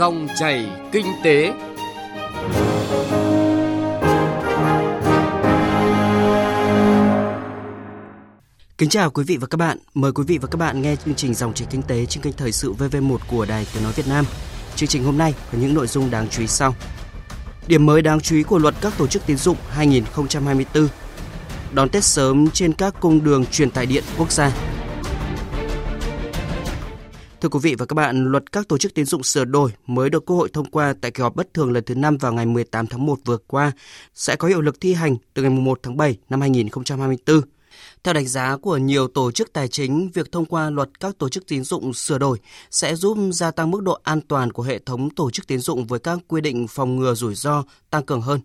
Dòng 0.00 0.28
chảy 0.38 0.70
kinh 0.92 1.06
tế. 1.24 1.52
Kính 8.78 8.88
chào 8.88 9.10
quý 9.10 9.24
vị 9.26 9.36
và 9.36 9.46
các 9.46 9.56
bạn. 9.56 9.78
Mời 9.94 10.12
quý 10.12 10.24
vị 10.26 10.38
và 10.38 10.48
các 10.50 10.56
bạn 10.56 10.82
nghe 10.82 10.96
chương 10.96 11.14
trình 11.14 11.34
Dòng 11.34 11.54
chảy 11.54 11.68
kinh 11.70 11.82
tế 11.82 12.06
trên 12.06 12.22
kênh 12.22 12.32
Thời 12.32 12.52
sự 12.52 12.72
VV1 12.72 13.18
của 13.30 13.44
Đài 13.44 13.66
Tiếng 13.74 13.82
nói 13.82 13.92
Việt 13.92 14.08
Nam. 14.08 14.24
Chương 14.76 14.88
trình 14.88 15.04
hôm 15.04 15.18
nay 15.18 15.34
có 15.52 15.58
những 15.58 15.74
nội 15.74 15.86
dung 15.86 16.10
đáng 16.10 16.28
chú 16.28 16.40
ý 16.40 16.46
sau. 16.46 16.74
Điểm 17.66 17.86
mới 17.86 18.02
đáng 18.02 18.20
chú 18.20 18.36
ý 18.36 18.42
của 18.42 18.58
luật 18.58 18.74
các 18.80 18.92
tổ 18.98 19.06
chức 19.06 19.26
tín 19.26 19.36
dụng 19.36 19.56
2024. 19.70 20.88
Đón 21.72 21.88
Tết 21.88 22.04
sớm 22.04 22.50
trên 22.50 22.72
các 22.72 22.94
cung 23.00 23.24
đường 23.24 23.46
truyền 23.46 23.70
tải 23.70 23.86
điện 23.86 24.04
quốc 24.18 24.32
gia. 24.32 24.52
Thưa 27.40 27.48
quý 27.48 27.58
vị 27.62 27.74
và 27.74 27.86
các 27.86 27.94
bạn, 27.94 28.24
luật 28.24 28.52
các 28.52 28.68
tổ 28.68 28.78
chức 28.78 28.94
tín 28.94 29.04
dụng 29.04 29.22
sửa 29.22 29.44
đổi 29.44 29.72
mới 29.86 30.10
được 30.10 30.26
Quốc 30.26 30.36
hội 30.36 30.48
thông 30.52 30.70
qua 30.70 30.94
tại 31.00 31.10
kỳ 31.10 31.22
họp 31.22 31.36
bất 31.36 31.54
thường 31.54 31.72
lần 31.72 31.84
thứ 31.84 31.94
5 31.94 32.18
vào 32.18 32.32
ngày 32.32 32.46
18 32.46 32.86
tháng 32.86 33.06
1 33.06 33.18
vừa 33.24 33.36
qua 33.36 33.72
sẽ 34.14 34.36
có 34.36 34.48
hiệu 34.48 34.60
lực 34.60 34.80
thi 34.80 34.94
hành 34.94 35.16
từ 35.34 35.42
ngày 35.42 35.50
1 35.50 35.78
tháng 35.82 35.96
7 35.96 36.18
năm 36.30 36.40
2024. 36.40 37.40
Theo 38.04 38.14
đánh 38.14 38.26
giá 38.26 38.56
của 38.56 38.76
nhiều 38.76 39.08
tổ 39.08 39.32
chức 39.32 39.52
tài 39.52 39.68
chính, 39.68 40.10
việc 40.14 40.32
thông 40.32 40.44
qua 40.44 40.70
luật 40.70 41.00
các 41.00 41.18
tổ 41.18 41.28
chức 41.28 41.46
tín 41.46 41.64
dụng 41.64 41.94
sửa 41.94 42.18
đổi 42.18 42.38
sẽ 42.70 42.94
giúp 42.94 43.18
gia 43.32 43.50
tăng 43.50 43.70
mức 43.70 43.82
độ 43.82 43.98
an 44.02 44.20
toàn 44.20 44.52
của 44.52 44.62
hệ 44.62 44.78
thống 44.78 45.10
tổ 45.10 45.30
chức 45.30 45.46
tín 45.46 45.58
dụng 45.58 45.86
với 45.86 45.98
các 45.98 46.18
quy 46.28 46.40
định 46.40 46.68
phòng 46.68 46.96
ngừa 46.96 47.14
rủi 47.14 47.34
ro 47.34 47.64
tăng 47.90 48.04
cường 48.04 48.20
hơn. 48.20 48.40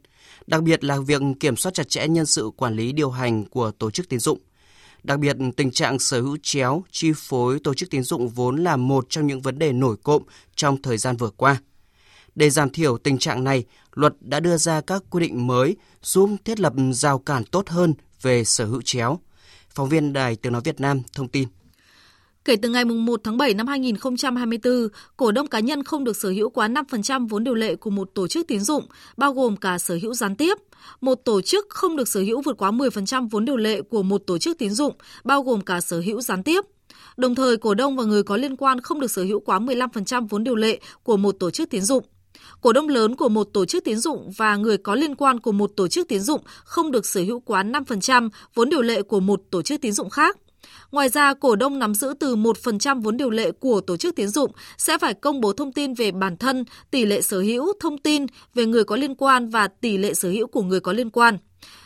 Đặc 0.48 0.64
biệt 0.64 0.84
là 0.84 1.00
việc 1.00 1.22
kiểm 1.39 1.55
soát 1.55 1.73
chặt 1.73 1.89
chẽ 1.89 2.08
nhân 2.08 2.25
sự 2.25 2.50
quản 2.58 2.75
lý 2.75 2.91
điều 2.91 3.09
hành 3.09 3.45
của 3.45 3.72
tổ 3.72 3.91
chức 3.91 4.09
tín 4.09 4.20
dụng. 4.20 4.39
Đặc 5.05 5.20
biệt, 5.20 5.38
tình 5.58 5.72
trạng 5.72 6.00
sở 6.00 6.22
hữu 6.22 6.38
chéo, 6.44 6.84
chi 6.91 7.12
phối 7.16 7.59
tổ 7.59 7.73
chức 7.73 7.90
tín 7.90 8.04
dụng 8.04 8.30
vốn 8.30 8.64
là 8.64 8.76
một 8.76 9.05
trong 9.09 9.28
những 9.28 9.41
vấn 9.41 9.59
đề 9.59 9.72
nổi 9.72 9.98
cộm 10.04 10.23
trong 10.55 10.81
thời 10.81 10.98
gian 10.98 11.18
vừa 11.18 11.30
qua. 11.30 11.58
Để 12.36 12.50
giảm 12.50 12.70
thiểu 12.70 12.98
tình 12.98 13.18
trạng 13.18 13.44
này, 13.44 13.64
luật 13.94 14.14
đã 14.20 14.39
đưa 14.39 14.58
ra 14.58 14.81
các 14.81 15.03
quy 15.09 15.20
định 15.20 15.47
mới 15.47 15.75
giúp 16.03 16.30
thiết 16.45 16.59
lập 16.59 16.73
rào 16.94 17.20
cản 17.20 17.44
tốt 17.44 17.70
hơn 17.70 17.94
về 18.22 18.44
sở 18.44 18.66
hữu 18.66 18.81
chéo. 18.81 19.20
Phóng 19.70 19.89
viên 19.89 20.14
Đài 20.14 20.36
Tiếng 20.36 20.53
Nói 20.53 20.62
Việt 20.66 20.80
Nam 20.80 21.02
thông 21.14 21.28
tin. 21.28 21.47
Kể 22.45 22.55
từ 22.55 22.69
ngày 22.69 22.85
1 22.85 23.21
tháng 23.23 23.38
7 23.38 23.53
năm 23.53 23.67
2024, 23.67 24.88
cổ 25.17 25.31
đông 25.31 25.47
cá 25.47 25.59
nhân 25.59 25.83
không 25.83 26.03
được 26.03 26.17
sở 26.17 26.29
hữu 26.29 26.49
quá 26.49 26.67
5% 26.67 27.27
vốn 27.27 27.43
điều 27.43 27.53
lệ 27.53 27.75
của 27.75 27.89
một 27.89 28.09
tổ 28.13 28.27
chức 28.27 28.47
tín 28.47 28.59
dụng, 28.59 28.85
bao 29.17 29.33
gồm 29.33 29.57
cả 29.57 29.77
sở 29.77 29.97
hữu 30.01 30.13
gián 30.13 30.35
tiếp. 30.35 30.57
Một 31.01 31.16
tổ 31.16 31.41
chức 31.41 31.66
không 31.69 31.95
được 31.95 32.07
sở 32.07 32.19
hữu 32.19 32.41
vượt 32.41 32.57
quá 32.57 32.71
10% 32.71 33.27
vốn 33.31 33.45
điều 33.45 33.57
lệ 33.57 33.81
của 33.81 34.03
một 34.03 34.21
tổ 34.27 34.38
chức 34.38 34.57
tín 34.57 34.69
dụng, 34.73 34.93
bao 35.23 35.43
gồm 35.43 35.61
cả 35.61 35.81
sở 35.81 35.99
hữu 35.99 36.21
gián 36.21 36.43
tiếp. 36.43 36.66
Đồng 37.17 37.35
thời, 37.35 37.57
cổ 37.57 37.73
đông 37.73 37.95
và 37.97 38.03
người 38.03 38.23
có 38.23 38.38
liên 38.38 38.55
quan 38.55 38.81
không 38.81 38.99
được 38.99 39.11
sở 39.11 39.23
hữu 39.23 39.39
quá 39.39 39.59
15% 39.59 40.27
vốn 40.27 40.43
điều 40.43 40.55
lệ 40.55 40.79
của 41.03 41.17
một 41.17 41.35
tổ 41.39 41.51
chức 41.51 41.69
tín 41.69 41.81
dụng. 41.81 42.03
Cổ 42.61 42.73
đông 42.73 42.89
lớn 42.89 43.16
của 43.16 43.29
một 43.29 43.47
tổ 43.53 43.66
chức 43.66 43.83
tín 43.83 43.97
dụng 43.97 44.31
và 44.38 44.55
người 44.55 44.77
có 44.77 44.95
liên 44.95 45.16
quan 45.16 45.39
của 45.39 45.51
một 45.51 45.71
tổ 45.75 45.88
chức 45.88 46.07
tín 46.07 46.19
dụng 46.19 46.41
không 46.63 46.91
được 46.91 47.05
sở 47.05 47.21
hữu 47.21 47.39
quá 47.39 47.63
5% 47.63 48.29
vốn 48.53 48.69
điều 48.69 48.81
lệ 48.81 49.01
của 49.01 49.19
một 49.19 49.41
tổ 49.51 49.61
chức 49.61 49.81
tín 49.81 49.91
dụng 49.91 50.09
khác. 50.09 50.38
Ngoài 50.91 51.09
ra, 51.09 51.33
cổ 51.33 51.55
đông 51.55 51.80
nắm 51.80 51.95
giữ 51.95 52.13
từ 52.19 52.35
1% 52.35 53.02
vốn 53.02 53.17
điều 53.17 53.30
lệ 53.30 53.52
của 53.52 53.81
tổ 53.81 53.97
chức 53.97 54.16
tiến 54.16 54.27
dụng 54.30 54.52
sẽ 54.77 54.97
phải 54.97 55.13
công 55.13 55.41
bố 55.41 55.53
thông 55.53 55.72
tin 55.72 55.94
về 55.94 56.11
bản 56.11 56.38
thân, 56.38 56.66
tỷ 56.91 57.05
lệ 57.05 57.22
sở 57.22 57.39
hữu, 57.39 57.73
thông 57.80 57.97
tin 57.97 58.25
về 58.53 58.66
người 58.66 58.83
có 58.83 58.95
liên 58.95 59.16
quan 59.16 59.49
và 59.49 59.67
tỷ 59.67 59.97
lệ 59.97 60.13
sở 60.13 60.30
hữu 60.30 60.47
của 60.47 60.61
người 60.61 60.80
có 60.80 60.94
liên 60.94 61.09
quan. 61.09 61.38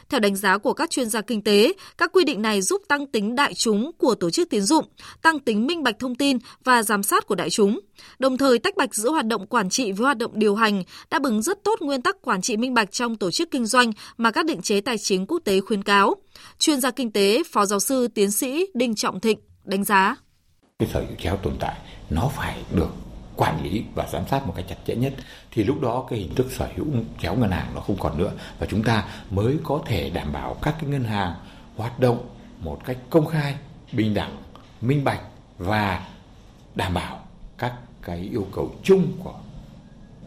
Theo 0.09 0.19
đánh 0.19 0.35
giá 0.35 0.57
của 0.57 0.73
các 0.73 0.89
chuyên 0.89 1.09
gia 1.09 1.21
kinh 1.21 1.41
tế, 1.41 1.73
các 1.97 2.11
quy 2.13 2.23
định 2.23 2.41
này 2.41 2.61
giúp 2.61 2.81
tăng 2.87 3.07
tính 3.07 3.35
đại 3.35 3.53
chúng 3.53 3.91
của 3.97 4.15
tổ 4.15 4.29
chức 4.29 4.49
tiến 4.49 4.61
dụng, 4.61 4.85
tăng 5.21 5.39
tính 5.39 5.67
minh 5.67 5.83
bạch 5.83 5.99
thông 5.99 6.15
tin 6.15 6.37
và 6.63 6.83
giám 6.83 7.03
sát 7.03 7.27
của 7.27 7.35
đại 7.35 7.49
chúng, 7.49 7.79
đồng 8.19 8.37
thời 8.37 8.59
tách 8.59 8.77
bạch 8.77 8.95
giữa 8.95 9.09
hoạt 9.09 9.25
động 9.25 9.47
quản 9.47 9.69
trị 9.69 9.91
với 9.91 10.05
hoạt 10.05 10.17
động 10.17 10.31
điều 10.35 10.55
hành, 10.55 10.83
đáp 11.09 11.23
ứng 11.23 11.41
rất 11.41 11.63
tốt 11.63 11.81
nguyên 11.81 12.01
tắc 12.01 12.21
quản 12.21 12.41
trị 12.41 12.57
minh 12.57 12.73
bạch 12.73 12.91
trong 12.91 13.15
tổ 13.15 13.31
chức 13.31 13.51
kinh 13.51 13.65
doanh 13.65 13.91
mà 14.17 14.31
các 14.31 14.45
định 14.45 14.61
chế 14.61 14.81
tài 14.81 14.97
chính 14.97 15.25
quốc 15.25 15.39
tế 15.45 15.59
khuyến 15.59 15.83
cáo. 15.83 16.15
Chuyên 16.59 16.81
gia 16.81 16.91
kinh 16.91 17.11
tế, 17.11 17.43
Phó 17.51 17.65
giáo 17.65 17.79
sư 17.79 18.07
tiến 18.07 18.31
sĩ 18.31 18.65
Đinh 18.73 18.95
Trọng 18.95 19.19
Thịnh 19.19 19.39
đánh 19.63 19.83
giá. 19.83 20.15
Cái 20.79 20.89
sở 20.93 20.99
hữu 20.99 21.17
chéo 21.19 21.37
tồn 21.43 21.53
tại 21.59 21.75
nó 22.09 22.31
phải 22.37 22.63
được 22.75 22.89
quản 23.39 23.63
lý 23.63 23.83
và 23.95 24.07
giám 24.11 24.27
sát 24.27 24.47
một 24.47 24.53
cách 24.55 24.65
chặt 24.69 24.75
chẽ 24.87 24.95
nhất 24.95 25.13
thì 25.51 25.63
lúc 25.63 25.81
đó 25.81 26.05
cái 26.09 26.19
hình 26.19 26.35
thức 26.35 26.47
sở 26.51 26.67
hữu 26.75 26.85
chéo 27.21 27.35
ngân 27.35 27.51
hàng 27.51 27.71
nó 27.75 27.81
không 27.81 27.95
còn 27.99 28.17
nữa 28.17 28.31
và 28.59 28.67
chúng 28.69 28.83
ta 28.83 29.05
mới 29.29 29.57
có 29.63 29.81
thể 29.85 30.09
đảm 30.09 30.33
bảo 30.33 30.55
các 30.61 30.75
cái 30.81 30.89
ngân 30.89 31.03
hàng 31.03 31.33
hoạt 31.77 31.99
động 31.99 32.29
một 32.59 32.79
cách 32.85 32.97
công 33.09 33.25
khai, 33.25 33.55
bình 33.91 34.13
đẳng, 34.13 34.37
minh 34.81 35.03
bạch 35.03 35.21
và 35.57 36.07
đảm 36.75 36.93
bảo 36.93 37.19
các 37.57 37.73
cái 38.01 38.17
yêu 38.17 38.47
cầu 38.51 38.71
chung 38.83 39.11
của 39.23 39.33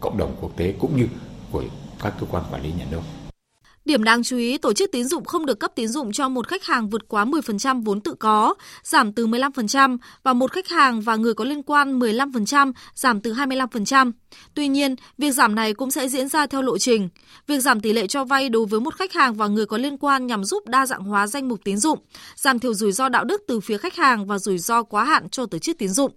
cộng 0.01 0.19
đồng 0.19 0.37
quốc 0.41 0.51
tế 0.57 0.75
cũng 0.79 0.97
như 0.97 1.09
của 1.51 1.65
các 2.03 2.15
cơ 2.21 2.27
quan 2.31 2.45
quản 2.51 2.63
lý 2.63 2.73
nhà 2.73 2.85
nước. 2.91 3.03
Điểm 3.85 4.05
đáng 4.05 4.23
chú 4.23 4.37
ý, 4.37 4.59
tổ 4.59 4.73
chức 4.73 4.93
tín 4.93 5.05
dụng 5.05 5.25
không 5.25 5.47
được 5.47 5.61
cấp 5.61 5.73
tín 5.75 5.89
dụng 5.89 6.13
cho 6.13 6.29
một 6.29 6.49
khách 6.49 6.65
hàng 6.65 6.89
vượt 6.89 7.09
quá 7.09 7.25
10% 7.25 7.83
vốn 7.85 8.01
tự 8.01 8.15
có, 8.15 8.55
giảm 8.83 9.13
từ 9.13 9.27
15%, 9.27 9.99
và 10.23 10.33
một 10.33 10.53
khách 10.53 10.69
hàng 10.69 11.01
và 11.01 11.17
người 11.17 11.35
có 11.35 11.45
liên 11.45 11.63
quan 11.63 11.99
15%, 11.99 12.73
giảm 12.95 13.21
từ 13.21 13.33
25%. 13.33 14.13
Tuy 14.55 14.69
nhiên, 14.69 14.97
việc 15.19 15.31
giảm 15.31 15.55
này 15.55 15.75
cũng 15.75 15.91
sẽ 15.91 16.09
diễn 16.09 16.29
ra 16.29 16.47
theo 16.47 16.63
lộ 16.63 16.79
trình. 16.79 17.09
Việc 17.47 17.61
giảm 17.61 17.81
tỷ 17.81 17.93
lệ 17.93 18.07
cho 18.07 18.25
vay 18.25 18.49
đối 18.49 18.67
với 18.67 18.81
một 18.81 18.95
khách 18.95 19.13
hàng 19.13 19.35
và 19.35 19.47
người 19.47 19.67
có 19.67 19.79
liên 19.79 19.99
quan 19.99 20.27
nhằm 20.27 20.45
giúp 20.45 20.69
đa 20.69 20.87
dạng 20.87 21.05
hóa 21.05 21.27
danh 21.27 21.49
mục 21.49 21.61
tín 21.65 21.79
dụng, 21.79 21.99
giảm 22.37 22.59
thiểu 22.59 22.75
rủi 22.75 22.93
ro 22.93 23.09
đạo 23.09 23.25
đức 23.25 23.43
từ 23.49 23.61
phía 23.61 23.79
khách 23.79 23.97
hàng 23.97 24.27
và 24.27 24.39
rủi 24.39 24.59
ro 24.59 24.83
quá 24.83 25.05
hạn 25.05 25.29
cho 25.29 25.47
tổ 25.47 25.59
chức 25.59 25.79
tín 25.79 25.89
dụng. 25.89 26.13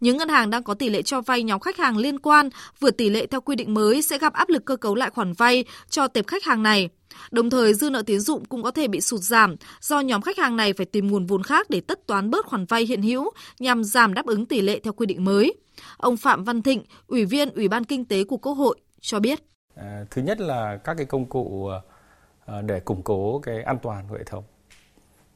Những 0.00 0.16
ngân 0.16 0.28
hàng 0.28 0.50
đang 0.50 0.62
có 0.62 0.74
tỷ 0.74 0.90
lệ 0.90 1.02
cho 1.02 1.20
vay 1.20 1.42
nhóm 1.42 1.60
khách 1.60 1.76
hàng 1.76 1.96
liên 1.96 2.18
quan 2.18 2.48
vượt 2.80 2.96
tỷ 2.96 3.10
lệ 3.10 3.26
theo 3.26 3.40
quy 3.40 3.56
định 3.56 3.74
mới 3.74 4.02
sẽ 4.02 4.18
gặp 4.18 4.32
áp 4.32 4.48
lực 4.48 4.64
cơ 4.64 4.76
cấu 4.76 4.94
lại 4.94 5.10
khoản 5.10 5.32
vay 5.32 5.64
cho 5.90 6.08
tệp 6.08 6.26
khách 6.26 6.44
hàng 6.44 6.62
này. 6.62 6.88
Đồng 7.30 7.50
thời, 7.50 7.74
dư 7.74 7.90
nợ 7.90 8.02
tín 8.06 8.20
dụng 8.20 8.44
cũng 8.44 8.62
có 8.62 8.70
thể 8.70 8.88
bị 8.88 9.00
sụt 9.00 9.20
giảm 9.20 9.56
do 9.80 10.00
nhóm 10.00 10.22
khách 10.22 10.38
hàng 10.38 10.56
này 10.56 10.72
phải 10.72 10.86
tìm 10.86 11.10
nguồn 11.10 11.26
vốn 11.26 11.42
khác 11.42 11.70
để 11.70 11.80
tất 11.80 12.06
toán 12.06 12.30
bớt 12.30 12.46
khoản 12.46 12.64
vay 12.64 12.86
hiện 12.86 13.02
hữu 13.02 13.30
nhằm 13.58 13.84
giảm 13.84 14.14
đáp 14.14 14.26
ứng 14.26 14.46
tỷ 14.46 14.60
lệ 14.60 14.80
theo 14.80 14.92
quy 14.92 15.06
định 15.06 15.24
mới. 15.24 15.54
Ông 15.96 16.16
Phạm 16.16 16.44
Văn 16.44 16.62
Thịnh, 16.62 16.82
Ủy 17.06 17.24
viên 17.24 17.50
Ủy 17.50 17.68
ban 17.68 17.84
Kinh 17.84 18.04
tế 18.04 18.24
của 18.24 18.36
Quốc 18.36 18.52
hội 18.52 18.80
cho 19.00 19.20
biết. 19.20 19.40
À, 19.74 20.04
thứ 20.10 20.22
nhất 20.22 20.40
là 20.40 20.76
các 20.76 20.94
cái 20.94 21.06
công 21.06 21.26
cụ 21.26 21.70
ờ, 22.46 22.62
để 22.62 22.80
củng 22.80 23.02
cố 23.02 23.38
cái 23.38 23.62
an 23.62 23.78
toàn 23.82 24.08
của 24.08 24.14
hệ 24.14 24.24
thống. 24.24 24.44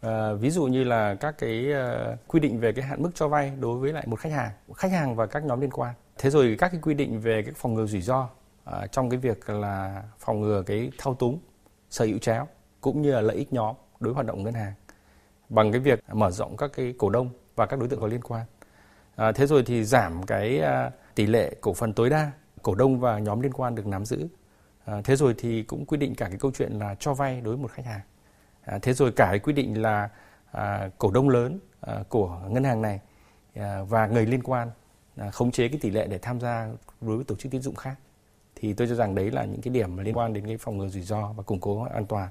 À, 0.05 0.33
ví 0.33 0.51
dụ 0.51 0.67
như 0.67 0.85
là 0.85 1.15
các 1.15 1.39
cái 1.39 1.67
uh, 1.73 2.19
quy 2.29 2.41
định 2.41 2.61
về 2.61 2.73
cái 2.73 2.85
hạn 2.85 3.03
mức 3.03 3.11
cho 3.15 3.29
vay 3.29 3.53
đối 3.61 3.79
với 3.79 3.93
lại 3.93 4.05
một 4.07 4.17
khách 4.17 4.33
hàng, 4.33 4.51
khách 4.75 4.93
hàng 4.93 5.17
và 5.17 5.27
các 5.27 5.45
nhóm 5.45 5.61
liên 5.61 5.71
quan. 5.71 5.95
Thế 6.19 6.31
rồi 6.31 6.57
các 6.59 6.69
cái 6.69 6.81
quy 6.83 6.95
định 6.95 7.21
về 7.21 7.43
cái 7.43 7.53
phòng 7.57 7.75
ngừa 7.75 7.87
rủi 7.87 8.01
ro 8.01 8.29
uh, 8.71 8.93
trong 8.93 9.11
cái 9.11 9.19
việc 9.19 9.51
là 9.51 10.03
phòng 10.19 10.41
ngừa 10.41 10.63
cái 10.63 10.91
thao 10.99 11.15
túng 11.15 11.39
sở 11.91 12.05
hữu 12.05 12.19
chéo 12.19 12.49
cũng 12.81 13.03
như 13.03 13.13
là 13.13 13.21
lợi 13.21 13.37
ích 13.37 13.53
nhóm 13.53 13.75
đối 14.01 14.13
với 14.13 14.15
hoạt 14.15 14.27
động 14.27 14.43
ngân 14.43 14.55
hàng 14.55 14.73
bằng 15.49 15.73
cái 15.73 15.81
việc 15.81 16.01
mở 16.13 16.31
rộng 16.31 16.57
các 16.57 16.71
cái 16.77 16.95
cổ 16.99 17.11
đông 17.11 17.31
và 17.57 17.67
các 17.67 17.79
đối 17.79 17.89
tượng 17.89 18.01
có 18.01 18.07
liên 18.07 18.23
quan. 18.23 18.47
À, 19.17 19.33
thế 19.33 19.47
rồi 19.47 19.63
thì 19.67 19.85
giảm 19.85 20.23
cái 20.23 20.61
à, 20.61 20.91
tỷ 21.15 21.27
lệ 21.27 21.55
cổ 21.61 21.75
phần 21.75 21.93
tối 21.93 22.11
đa 22.11 22.31
cổ 22.63 22.75
đông 22.75 23.01
và 23.01 23.19
nhóm 23.19 23.41
liên 23.41 23.53
quan 23.53 23.75
được 23.75 23.87
nắm 23.87 24.05
giữ. 24.05 24.29
À, 24.85 25.01
thế 25.05 25.17
rồi 25.17 25.35
thì 25.39 25.63
cũng 25.63 25.87
quy 25.87 25.97
định 25.97 26.15
cả 26.15 26.29
cái 26.29 26.39
câu 26.39 26.51
chuyện 26.55 26.73
là 26.73 26.95
cho 26.95 27.15
vay 27.15 27.41
đối 27.41 27.55
với 27.55 27.63
một 27.63 27.71
khách 27.71 27.87
hàng. 27.87 28.01
À, 28.65 28.79
thế 28.83 28.93
rồi 28.93 29.13
cả 29.13 29.27
cái 29.27 29.39
quy 29.39 29.53
định 29.53 29.83
là 29.83 30.09
à, 30.53 30.89
cổ 30.99 31.11
đông 31.11 31.29
lớn 31.29 31.59
à, 31.81 32.05
của 32.09 32.41
ngân 32.49 32.65
hàng 32.65 32.83
này 32.83 33.01
à, 33.55 33.83
và 33.89 34.07
người 34.07 34.27
liên 34.27 34.43
quan 34.43 34.71
à, 35.17 35.31
khống 35.31 35.51
chế 35.51 35.69
cái 35.69 35.79
tỷ 35.83 35.91
lệ 35.91 36.07
để 36.07 36.19
tham 36.19 36.41
gia 36.41 36.69
đối 37.01 37.17
với 37.17 37.25
tổ 37.25 37.37
chức 37.37 37.53
tín 37.53 37.63
dụng 37.63 37.75
khác. 37.75 37.95
Thì 38.55 38.73
tôi 38.73 38.89
cho 38.89 38.95
rằng 38.95 39.15
đấy 39.15 39.31
là 39.31 39.45
những 39.45 39.61
cái 39.61 39.75
điểm 39.75 39.97
liên 39.97 40.17
quan 40.17 40.33
đến 40.33 40.47
cái 40.47 40.59
phòng 40.59 40.79
ngừa 40.79 40.89
rủi 40.89 41.03
ro 41.03 41.33
và 41.33 41.43
củng 41.43 41.61
cố 41.61 41.83
an 41.83 42.07
toàn. 42.07 42.29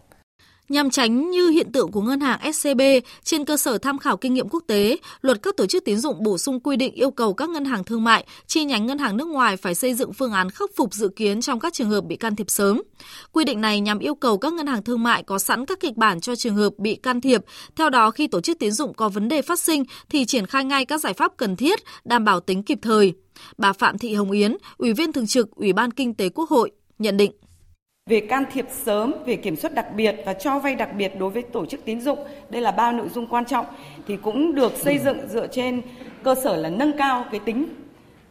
Nhằm 0.70 0.90
tránh 0.90 1.30
như 1.32 1.50
hiện 1.50 1.72
tượng 1.72 1.92
của 1.92 2.02
ngân 2.02 2.20
hàng 2.20 2.54
SCB, 2.54 2.82
trên 3.24 3.46
cơ 3.46 3.58
sở 3.58 3.78
tham 3.78 3.98
khảo 3.98 4.18
kinh 4.18 4.34
nghiệm 4.34 4.50
quốc 4.50 4.64
tế, 4.68 4.98
luật 5.22 5.42
các 5.44 5.58
tổ 5.58 5.66
chức 5.66 5.86
tín 5.86 5.98
dụng 5.98 6.24
bổ 6.24 6.38
sung 6.38 6.60
quy 6.60 6.76
định 6.76 6.94
yêu 6.94 7.12
cầu 7.12 7.34
các 7.34 7.50
ngân 7.50 7.66
hàng 7.66 7.84
thương 7.84 8.04
mại, 8.04 8.26
chi 8.48 8.64
nhánh 8.64 8.86
ngân 8.86 8.98
hàng 8.98 9.18
nước 9.18 9.28
ngoài 9.28 9.58
phải 9.58 9.76
xây 9.76 9.94
dựng 9.94 10.14
phương 10.14 10.32
án 10.32 10.50
khắc 10.50 10.70
phục 10.76 10.94
dự 10.94 11.10
kiến 11.16 11.42
trong 11.42 11.60
các 11.60 11.74
trường 11.74 11.90
hợp 11.90 12.02
bị 12.02 12.16
can 12.16 12.36
thiệp 12.36 12.50
sớm. 12.50 12.82
Quy 13.32 13.44
định 13.44 13.62
này 13.62 13.82
nhằm 13.82 14.00
yêu 14.00 14.16
cầu 14.16 14.38
các 14.38 14.54
ngân 14.54 14.68
hàng 14.68 14.84
thương 14.84 15.04
mại 15.04 15.24
có 15.24 15.40
sẵn 15.40 15.66
các 15.66 15.80
kịch 15.80 15.98
bản 15.98 16.22
cho 16.22 16.36
trường 16.36 16.56
hợp 16.56 16.70
bị 16.78 16.96
can 16.96 17.22
thiệp, 17.22 17.42
theo 17.76 17.90
đó 17.90 18.12
khi 18.12 18.28
tổ 18.28 18.42
chức 18.42 18.60
tín 18.60 18.72
dụng 18.72 18.94
có 18.94 19.10
vấn 19.10 19.28
đề 19.28 19.42
phát 19.42 19.60
sinh 19.60 19.84
thì 20.10 20.26
triển 20.26 20.46
khai 20.46 20.66
ngay 20.66 20.86
các 20.86 21.02
giải 21.02 21.14
pháp 21.14 21.38
cần 21.38 21.56
thiết, 21.56 21.80
đảm 22.06 22.26
bảo 22.26 22.40
tính 22.40 22.64
kịp 22.64 22.80
thời. 22.82 23.14
Bà 23.58 23.74
Phạm 23.74 23.98
Thị 23.98 24.14
Hồng 24.14 24.32
Yến, 24.32 24.58
Ủy 24.78 24.94
viên 24.94 25.14
Thường 25.14 25.28
trực 25.28 25.52
Ủy 25.52 25.74
ban 25.74 25.92
Kinh 25.92 26.14
tế 26.14 26.30
Quốc 26.30 26.50
hội, 26.50 26.72
nhận 27.00 27.18
định 27.18 27.32
về 28.10 28.20
can 28.20 28.44
thiệp 28.54 28.66
sớm, 28.72 29.14
về 29.26 29.36
kiểm 29.36 29.56
soát 29.56 29.74
đặc 29.74 29.86
biệt 29.96 30.16
và 30.26 30.34
cho 30.34 30.60
vay 30.60 30.76
đặc 30.76 30.90
biệt 30.98 31.20
đối 31.20 31.30
với 31.30 31.42
tổ 31.42 31.66
chức 31.66 31.86
tín 31.86 32.02
dụng, 32.02 32.20
đây 32.50 32.62
là 32.62 32.72
ba 32.72 32.92
nội 32.92 33.10
dung 33.10 33.28
quan 33.28 33.46
trọng 33.46 33.66
thì 34.08 34.18
cũng 34.18 34.56
được 34.56 34.78
xây 34.78 34.98
dựng 34.98 35.18
dựa 35.28 35.48
trên 35.48 35.82
cơ 36.24 36.36
sở 36.36 36.56
là 36.56 36.70
nâng 36.70 36.98
cao 36.98 37.26
cái 37.32 37.40
tính 37.40 37.66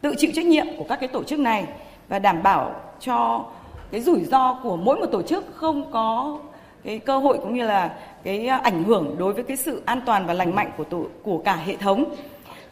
tự 0.00 0.14
chịu 0.18 0.30
trách 0.34 0.44
nhiệm 0.44 0.66
của 0.78 0.84
các 0.88 0.96
cái 0.96 1.08
tổ 1.08 1.22
chức 1.24 1.38
này 1.38 1.66
và 2.08 2.18
đảm 2.18 2.42
bảo 2.42 2.80
cho 3.00 3.46
cái 3.90 4.00
rủi 4.00 4.24
ro 4.24 4.58
của 4.62 4.76
mỗi 4.76 4.96
một 4.96 5.06
tổ 5.06 5.22
chức 5.22 5.44
không 5.54 5.92
có 5.92 6.38
cái 6.84 6.98
cơ 6.98 7.18
hội 7.18 7.38
cũng 7.38 7.54
như 7.54 7.66
là 7.66 7.98
cái 8.22 8.46
ảnh 8.46 8.84
hưởng 8.84 9.14
đối 9.18 9.32
với 9.32 9.44
cái 9.44 9.56
sự 9.56 9.82
an 9.84 10.00
toàn 10.06 10.26
và 10.26 10.34
lành 10.34 10.54
mạnh 10.54 10.70
của 10.76 10.84
tổ, 10.84 11.06
của 11.22 11.38
cả 11.38 11.56
hệ 11.56 11.76
thống. 11.76 12.04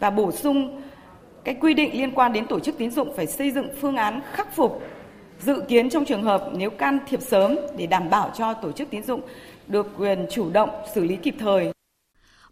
Và 0.01 0.11
bổ 0.11 0.33
sung 0.33 0.83
cái 1.45 1.55
quy 1.61 1.75
định 1.75 1.91
liên 1.93 2.11
quan 2.11 2.33
đến 2.33 2.47
tổ 2.47 2.61
chức 2.61 2.79
tín 2.79 2.91
dụng 2.91 3.17
phải 3.17 3.27
xây 3.27 3.51
dựng 3.51 3.69
phương 3.81 3.97
án 3.97 4.21
khắc 4.33 4.57
phục 4.57 4.83
dự 5.43 5.63
kiến 5.69 5.91
trong 5.91 6.05
trường 6.05 6.23
hợp 6.23 6.51
nếu 6.55 6.71
can 6.71 6.99
thiệp 7.09 7.21
sớm 7.23 7.57
để 7.77 7.87
đảm 7.87 8.11
bảo 8.11 8.33
cho 8.39 8.55
tổ 8.55 8.73
chức 8.73 8.91
tín 8.91 9.03
dụng 9.03 9.21
được 9.69 9.87
quyền 9.99 10.27
chủ 10.31 10.51
động 10.51 10.71
xử 10.95 11.05
lý 11.05 11.17
kịp 11.17 11.35
thời. 11.39 11.73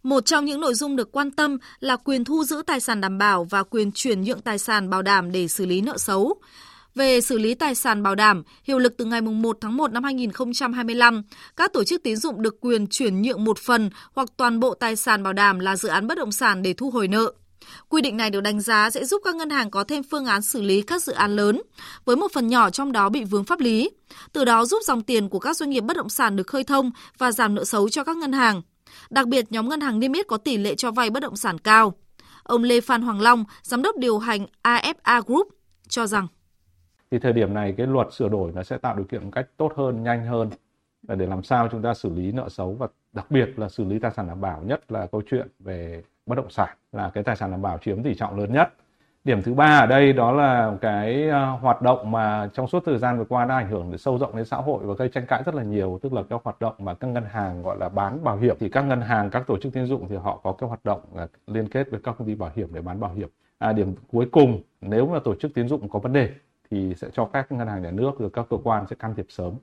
Một 0.02 0.26
trong 0.26 0.44
những 0.44 0.60
nội 0.60 0.74
dung 0.74 0.96
được 0.96 1.12
quan 1.12 1.30
tâm 1.30 1.58
là 1.80 1.96
quyền 1.96 2.24
thu 2.24 2.44
giữ 2.44 2.62
tài 2.66 2.80
sản 2.80 3.00
đảm 3.00 3.18
bảo 3.18 3.44
và 3.44 3.62
quyền 3.62 3.92
chuyển 3.92 4.22
nhượng 4.22 4.40
tài 4.40 4.58
sản 4.58 4.90
bảo 4.90 5.02
đảm 5.02 5.32
để 5.32 5.48
xử 5.48 5.66
lý 5.66 5.80
nợ 5.80 5.98
xấu. 5.98 6.34
Về 6.94 7.20
xử 7.20 7.38
lý 7.38 7.54
tài 7.54 7.74
sản 7.74 8.02
bảo 8.02 8.14
đảm, 8.14 8.42
hiệu 8.64 8.78
lực 8.78 8.94
từ 8.96 9.04
ngày 9.04 9.20
1 9.20 9.58
tháng 9.60 9.76
1 9.76 9.92
năm 9.92 10.04
2025, 10.04 11.22
các 11.56 11.72
tổ 11.72 11.84
chức 11.84 12.02
tín 12.02 12.16
dụng 12.16 12.42
được 12.42 12.60
quyền 12.60 12.86
chuyển 12.86 13.22
nhượng 13.22 13.44
một 13.44 13.58
phần 13.58 13.90
hoặc 14.12 14.28
toàn 14.36 14.60
bộ 14.60 14.74
tài 14.74 14.96
sản 14.96 15.22
bảo 15.22 15.32
đảm 15.32 15.58
là 15.58 15.76
dự 15.76 15.88
án 15.88 16.06
bất 16.06 16.18
động 16.18 16.32
sản 16.32 16.62
để 16.62 16.74
thu 16.74 16.90
hồi 16.90 17.08
nợ. 17.08 17.32
Quy 17.88 18.02
định 18.02 18.16
này 18.16 18.30
được 18.30 18.40
đánh 18.40 18.60
giá 18.60 18.90
sẽ 18.90 19.04
giúp 19.04 19.22
các 19.24 19.36
ngân 19.36 19.50
hàng 19.50 19.70
có 19.70 19.84
thêm 19.84 20.02
phương 20.02 20.26
án 20.26 20.42
xử 20.42 20.62
lý 20.62 20.82
các 20.82 21.02
dự 21.02 21.12
án 21.12 21.36
lớn, 21.36 21.62
với 22.04 22.16
một 22.16 22.32
phần 22.32 22.48
nhỏ 22.48 22.70
trong 22.70 22.92
đó 22.92 23.08
bị 23.08 23.24
vướng 23.24 23.44
pháp 23.44 23.60
lý. 23.60 23.90
Từ 24.32 24.44
đó 24.44 24.64
giúp 24.64 24.78
dòng 24.84 25.02
tiền 25.02 25.28
của 25.28 25.38
các 25.38 25.56
doanh 25.56 25.70
nghiệp 25.70 25.80
bất 25.80 25.96
động 25.96 26.08
sản 26.08 26.36
được 26.36 26.46
khơi 26.46 26.64
thông 26.64 26.90
và 27.18 27.32
giảm 27.32 27.54
nợ 27.54 27.64
xấu 27.64 27.88
cho 27.88 28.04
các 28.04 28.16
ngân 28.16 28.32
hàng. 28.32 28.62
Đặc 29.10 29.28
biệt, 29.28 29.52
nhóm 29.52 29.68
ngân 29.68 29.80
hàng 29.80 30.00
niêm 30.00 30.12
yết 30.12 30.26
có 30.26 30.36
tỷ 30.36 30.56
lệ 30.56 30.74
cho 30.74 30.90
vay 30.90 31.10
bất 31.10 31.20
động 31.20 31.36
sản 31.36 31.58
cao. 31.58 31.94
Ông 32.42 32.62
Lê 32.62 32.80
Phan 32.80 33.02
Hoàng 33.02 33.20
Long, 33.20 33.44
giám 33.62 33.82
đốc 33.82 33.96
điều 33.96 34.18
hành 34.18 34.46
AFA 34.62 35.22
Group, 35.22 35.48
cho 35.88 36.06
rằng 36.06 36.26
thì 37.10 37.18
thời 37.18 37.32
điểm 37.32 37.54
này 37.54 37.74
cái 37.76 37.86
luật 37.86 38.12
sửa 38.12 38.28
đổi 38.28 38.52
nó 38.54 38.62
sẽ 38.62 38.78
tạo 38.78 38.96
điều 38.96 39.04
kiện 39.04 39.24
một 39.24 39.30
cách 39.34 39.46
tốt 39.56 39.72
hơn, 39.76 40.02
nhanh 40.02 40.26
hơn 40.26 40.50
để 41.02 41.26
làm 41.26 41.42
sao 41.42 41.68
chúng 41.72 41.82
ta 41.82 41.94
xử 41.94 42.10
lý 42.10 42.32
nợ 42.32 42.48
xấu 42.48 42.72
và 42.72 42.88
đặc 43.12 43.30
biệt 43.30 43.48
là 43.56 43.68
xử 43.68 43.84
lý 43.84 43.98
tài 43.98 44.10
sản 44.16 44.28
đảm 44.28 44.40
bảo 44.40 44.62
nhất 44.62 44.92
là 44.92 45.06
câu 45.12 45.22
chuyện 45.30 45.48
về 45.58 46.02
bất 46.28 46.34
động 46.36 46.50
sản 46.50 46.68
là 46.92 47.10
cái 47.14 47.24
tài 47.24 47.36
sản 47.36 47.50
đảm 47.50 47.62
bảo 47.62 47.78
chiếm 47.78 48.02
tỷ 48.02 48.14
trọng 48.14 48.38
lớn 48.38 48.52
nhất. 48.52 48.68
Điểm 49.24 49.42
thứ 49.42 49.54
ba 49.54 49.78
ở 49.78 49.86
đây 49.86 50.12
đó 50.12 50.32
là 50.32 50.76
cái 50.80 51.28
ờ, 51.28 51.50
hoạt 51.50 51.82
động 51.82 52.10
mà 52.10 52.50
trong 52.52 52.68
suốt 52.68 52.82
thời 52.86 52.98
gian 52.98 53.18
vừa 53.18 53.24
qua 53.24 53.44
đã 53.44 53.56
ảnh 53.56 53.70
hưởng 53.70 53.90
đến 53.90 53.98
sâu 53.98 54.18
rộng 54.18 54.36
đến 54.36 54.44
xã 54.44 54.56
hội 54.56 54.84
và 54.84 54.94
gây 54.94 55.08
tranh 55.08 55.26
cãi 55.26 55.42
rất 55.46 55.54
là 55.54 55.62
nhiều, 55.62 55.98
tức 56.02 56.12
là 56.12 56.22
các 56.30 56.40
hoạt 56.44 56.60
động 56.60 56.74
mà 56.78 56.94
các 56.94 57.06
ngân 57.06 57.24
hàng 57.30 57.62
gọi 57.62 57.76
là 57.78 57.88
bán 57.88 58.24
bảo 58.24 58.36
hiểm 58.36 58.56
thì 58.60 58.68
các 58.68 58.82
ngân 58.82 59.00
hàng, 59.00 59.30
các 59.30 59.46
tổ 59.46 59.58
chức 59.58 59.72
tín 59.72 59.86
dụng 59.86 60.08
thì 60.08 60.16
họ 60.16 60.40
có 60.42 60.52
cái 60.52 60.68
hoạt 60.68 60.84
động 60.84 61.00
ờ, 61.14 61.28
liên 61.46 61.68
kết 61.68 61.90
với 61.90 62.00
các 62.04 62.14
công 62.18 62.26
ty 62.26 62.34
bảo 62.34 62.50
hiểm 62.54 62.68
để 62.72 62.80
bán 62.80 63.00
bảo 63.00 63.12
hiểm. 63.12 63.28
À, 63.58 63.72
điểm 63.72 63.94
cuối 64.12 64.28
cùng 64.32 64.62
nếu 64.80 65.06
mà 65.06 65.18
tổ 65.24 65.34
chức 65.34 65.54
tín 65.54 65.68
dụng 65.68 65.88
có 65.88 65.98
vấn 65.98 66.12
đề 66.12 66.30
thì 66.70 66.94
sẽ 66.94 67.08
cho 67.12 67.24
các 67.24 67.52
ngân 67.52 67.68
hàng 67.68 67.82
nhà 67.82 67.90
nước 67.90 68.10
rồi 68.18 68.30
các 68.32 68.46
cơ 68.50 68.56
quan 68.64 68.86
sẽ 68.90 68.96
can 68.98 69.14
thiệp 69.14 69.26
sớm. 69.28 69.54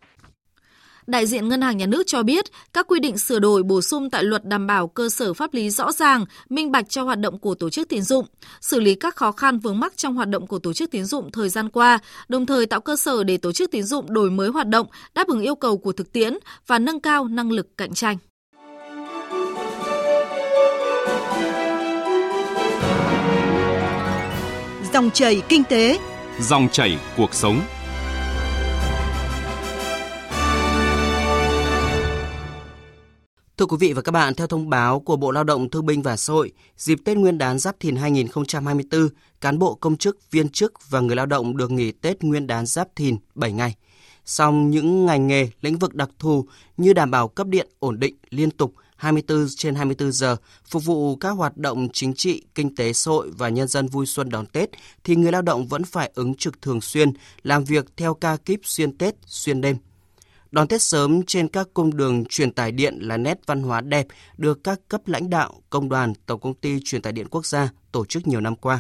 Đại 1.07 1.27
diện 1.27 1.49
Ngân 1.49 1.61
hàng 1.61 1.77
Nhà 1.77 1.85
nước 1.85 2.03
cho 2.07 2.23
biết, 2.23 2.45
các 2.73 2.87
quy 2.87 2.99
định 2.99 3.17
sửa 3.17 3.39
đổi 3.39 3.63
bổ 3.63 3.81
sung 3.81 4.09
tại 4.09 4.23
luật 4.23 4.45
đảm 4.45 4.67
bảo 4.67 4.87
cơ 4.87 5.09
sở 5.09 5.33
pháp 5.33 5.53
lý 5.53 5.69
rõ 5.69 5.91
ràng, 5.91 6.25
minh 6.49 6.71
bạch 6.71 6.89
cho 6.89 7.03
hoạt 7.03 7.19
động 7.19 7.39
của 7.39 7.55
tổ 7.55 7.69
chức 7.69 7.89
tín 7.89 8.01
dụng, 8.01 8.25
xử 8.61 8.79
lý 8.79 8.95
các 8.95 9.15
khó 9.15 9.31
khăn 9.31 9.59
vướng 9.59 9.79
mắc 9.79 9.97
trong 9.97 10.15
hoạt 10.15 10.29
động 10.29 10.47
của 10.47 10.59
tổ 10.59 10.73
chức 10.73 10.91
tín 10.91 11.05
dụng 11.05 11.31
thời 11.31 11.49
gian 11.49 11.69
qua, 11.69 11.99
đồng 12.27 12.45
thời 12.45 12.65
tạo 12.65 12.81
cơ 12.81 12.95
sở 12.95 13.23
để 13.23 13.37
tổ 13.37 13.51
chức 13.51 13.71
tín 13.71 13.83
dụng 13.83 14.13
đổi 14.13 14.31
mới 14.31 14.49
hoạt 14.49 14.67
động, 14.67 14.87
đáp 15.15 15.27
ứng 15.27 15.41
yêu 15.41 15.55
cầu 15.55 15.77
của 15.77 15.91
thực 15.91 16.11
tiễn 16.11 16.33
và 16.67 16.79
nâng 16.79 16.99
cao 16.99 17.27
năng 17.27 17.51
lực 17.51 17.77
cạnh 17.77 17.93
tranh. 17.93 18.17
Dòng 24.93 25.11
chảy 25.11 25.41
kinh 25.49 25.63
tế, 25.63 25.99
dòng 26.39 26.69
chảy 26.71 26.97
cuộc 27.17 27.33
sống. 27.33 27.61
Thưa 33.57 33.65
quý 33.65 33.77
vị 33.79 33.93
và 33.93 34.01
các 34.01 34.11
bạn, 34.11 34.35
theo 34.35 34.47
thông 34.47 34.69
báo 34.69 34.99
của 34.99 35.15
Bộ 35.15 35.31
Lao 35.31 35.43
động 35.43 35.69
Thương 35.69 35.85
binh 35.85 36.01
và 36.01 36.17
Xã 36.17 36.33
hội, 36.33 36.51
dịp 36.77 36.99
Tết 37.05 37.17
Nguyên 37.17 37.37
đán 37.37 37.59
Giáp 37.59 37.79
Thìn 37.79 37.95
2024, 37.95 39.09
cán 39.41 39.59
bộ 39.59 39.75
công 39.75 39.97
chức, 39.97 40.31
viên 40.31 40.49
chức 40.49 40.89
và 40.89 40.99
người 40.99 41.15
lao 41.15 41.25
động 41.25 41.57
được 41.57 41.71
nghỉ 41.71 41.91
Tết 41.91 42.23
Nguyên 42.23 42.47
đán 42.47 42.65
Giáp 42.65 42.87
Thìn 42.95 43.17
7 43.35 43.51
ngày. 43.51 43.75
Song 44.25 44.69
những 44.69 45.05
ngành 45.05 45.27
nghề, 45.27 45.49
lĩnh 45.61 45.77
vực 45.77 45.95
đặc 45.95 46.09
thù 46.19 46.45
như 46.77 46.93
đảm 46.93 47.11
bảo 47.11 47.27
cấp 47.27 47.47
điện 47.47 47.67
ổn 47.79 47.99
định, 47.99 48.15
liên 48.29 48.51
tục, 48.51 48.73
24 48.95 49.47
trên 49.55 49.75
24 49.75 50.11
giờ, 50.11 50.35
phục 50.65 50.85
vụ 50.85 51.15
các 51.15 51.29
hoạt 51.29 51.57
động 51.57 51.87
chính 51.93 52.13
trị, 52.13 52.43
kinh 52.55 52.75
tế 52.75 52.93
xã 52.93 53.11
hội 53.11 53.31
và 53.37 53.49
nhân 53.49 53.67
dân 53.67 53.87
vui 53.87 54.05
xuân 54.05 54.29
đón 54.29 54.45
Tết, 54.45 54.69
thì 55.03 55.15
người 55.15 55.31
lao 55.31 55.41
động 55.41 55.67
vẫn 55.67 55.83
phải 55.83 56.11
ứng 56.15 56.35
trực 56.35 56.61
thường 56.61 56.81
xuyên, 56.81 57.13
làm 57.43 57.63
việc 57.63 57.85
theo 57.97 58.13
ca 58.13 58.37
kíp 58.37 58.59
xuyên 58.63 58.97
Tết, 58.97 59.15
xuyên 59.25 59.61
đêm. 59.61 59.77
Đón 60.55 60.67
Tết 60.67 60.81
sớm 60.81 61.23
trên 61.27 61.47
các 61.47 61.67
cung 61.73 61.97
đường 61.97 62.25
truyền 62.29 62.51
tải 62.51 62.71
điện 62.71 62.97
là 63.01 63.17
nét 63.17 63.39
văn 63.45 63.63
hóa 63.63 63.81
đẹp 63.81 64.05
được 64.37 64.63
các 64.63 64.79
cấp 64.87 65.01
lãnh 65.05 65.29
đạo, 65.29 65.53
công 65.69 65.89
đoàn, 65.89 66.13
Tổng 66.25 66.39
công 66.39 66.53
ty 66.53 66.79
truyền 66.83 67.01
tải 67.01 67.13
điện 67.13 67.27
quốc 67.31 67.45
gia 67.45 67.69
tổ 67.91 68.05
chức 68.05 68.27
nhiều 68.27 68.41
năm 68.41 68.55
qua. 68.55 68.79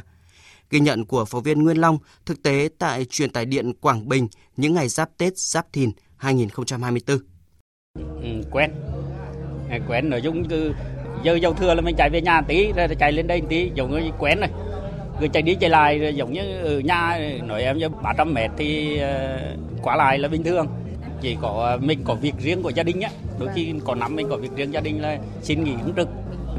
Ghi 0.69 0.79
nhận 0.79 1.05
của 1.05 1.25
phóng 1.25 1.43
viên 1.43 1.63
Nguyên 1.63 1.77
Long, 1.77 1.97
thực 2.25 2.43
tế 2.43 2.69
tại 2.77 3.05
truyền 3.05 3.29
tải 3.29 3.45
điện 3.45 3.73
Quảng 3.73 4.09
Bình 4.09 4.27
những 4.57 4.73
ngày 4.73 4.87
giáp 4.87 5.09
Tết 5.17 5.37
Giáp 5.37 5.73
Thìn 5.73 5.91
2024. 6.17 7.17
Ừ, 8.21 8.29
quen, 8.51 8.71
à, 9.69 9.79
quen 9.87 10.09
nội 10.09 10.21
dung 10.21 10.47
cứ 10.49 10.73
giờ 11.23 11.35
dầu 11.35 11.53
thừa 11.53 11.73
là 11.73 11.81
mình 11.81 11.95
chạy 11.97 12.09
về 12.09 12.21
nhà 12.21 12.41
tí 12.41 12.71
rồi 12.71 12.87
chạy 12.99 13.11
lên 13.11 13.27
đây 13.27 13.41
tí 13.49 13.71
giống 13.75 13.91
như 13.91 14.11
quen 14.19 14.39
rồi 14.39 14.49
cứ 15.19 15.27
chạy 15.27 15.43
đi 15.43 15.55
chạy 15.55 15.69
lại 15.69 16.13
giống 16.15 16.33
như 16.33 16.59
ở 16.61 16.79
nhà 16.79 17.19
nói 17.43 17.63
em 17.63 17.77
như 17.77 17.89
300 17.89 18.33
mét 18.33 18.51
thì 18.57 18.97
ờ, 18.97 19.39
quá 19.81 19.95
lại 19.95 20.19
là 20.19 20.27
bình 20.27 20.43
thường 20.43 20.67
chỉ 21.21 21.37
có 21.41 21.49
ờ, 21.49 21.77
mình 21.81 21.99
có 22.03 22.13
việc 22.13 22.33
riêng 22.39 22.63
của 22.63 22.69
gia 22.69 22.83
đình 22.83 23.01
á. 23.01 23.09
Đôi 23.39 23.49
khi 23.55 23.73
có 23.85 23.95
năm 23.95 24.15
mình 24.15 24.29
có 24.29 24.37
việc 24.37 24.55
riêng 24.55 24.73
gia 24.73 24.79
đình 24.79 25.01
là 25.01 25.17
xin 25.41 25.63
nghỉ 25.63 25.71
ứng 25.85 25.93
trực. 25.95 26.09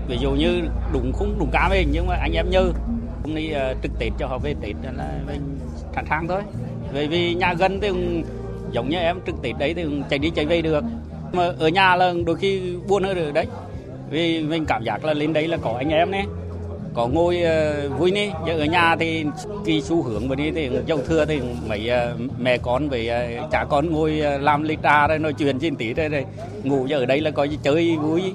Ví 0.09 0.17
dụ 0.21 0.31
như 0.31 0.63
đúng 0.93 1.13
không 1.13 1.37
đúng 1.39 1.51
cá 1.53 1.69
mình 1.69 1.89
nhưng 1.93 2.07
mà 2.07 2.17
anh 2.17 2.33
em 2.33 2.51
như 2.51 2.73
hôm 3.23 3.35
nay 3.35 3.51
ờ, 3.53 3.75
trực 3.83 3.93
tết 3.99 4.13
cho 4.19 4.27
họ 4.27 4.39
về, 4.39 4.55
tết 4.63 4.77
là 4.97 5.21
mình 5.27 5.59
sẵn 5.95 6.05
sàng 6.09 6.29
thôi. 6.29 6.43
Bởi 6.93 7.07
vì 7.07 7.35
nhà 7.35 7.55
gần 7.55 7.81
thì 7.81 7.91
giống 8.73 8.89
như 8.89 8.99
em, 8.99 9.17
trực 9.27 9.43
tết 9.43 9.59
đấy 9.59 9.75
thì 9.75 9.85
chạy 10.11 10.19
đi 10.19 10.31
chạy 10.31 10.47
về 10.47 10.63
được. 10.63 10.85
Mà 11.33 11.53
ở 11.59 11.69
nhà 11.69 11.97
là 11.97 12.15
đôi 12.27 12.37
khi 12.37 12.77
buồn 12.89 13.03
hơn 13.03 13.17
rồi 13.17 13.33
đấy. 13.33 13.47
Vì 14.11 14.43
mình 14.43 14.65
cảm 14.67 14.85
giác 14.85 15.05
là 15.05 15.15
lên 15.15 15.33
đấy 15.33 15.49
là 15.49 15.57
có 15.57 15.75
anh 15.79 15.89
em 15.89 16.11
này 16.11 16.27
có 16.97 17.07
ngồi 17.07 17.43
uh, 17.43 17.99
vui 17.99 18.11
nè 18.11 18.33
chứ 18.47 18.59
ở 18.59 18.65
nhà 18.65 18.97
thì 18.97 19.25
kỳ 19.65 19.83
xu 19.83 20.03
hướng 20.03 20.29
mà 20.29 20.35
đi 20.35 20.51
thì 20.51 20.71
dầu 20.87 20.99
thưa 21.07 21.25
thì 21.25 21.41
mấy 21.69 21.91
uh, 22.15 22.21
mẹ 22.39 22.59
con 22.59 22.89
với 22.89 23.11
uh, 23.45 23.51
cha 23.51 23.65
con 23.65 23.93
ngồi 23.93 24.11
làm 24.41 24.63
ly 24.63 24.77
trà 24.83 25.09
rồi 25.09 25.19
nói 25.19 25.33
chuyện 25.33 25.59
trên 25.59 25.77
tí 25.77 25.95
rồi, 25.95 26.09
rồi 26.09 26.25
ngủ. 26.63 26.87
Giờ 26.87 26.99
ở 26.99 27.07
đây 27.07 27.21
là 27.21 27.31
có 27.31 27.45
gì 27.45 27.59
chơi 27.63 27.97
vui. 27.97 28.35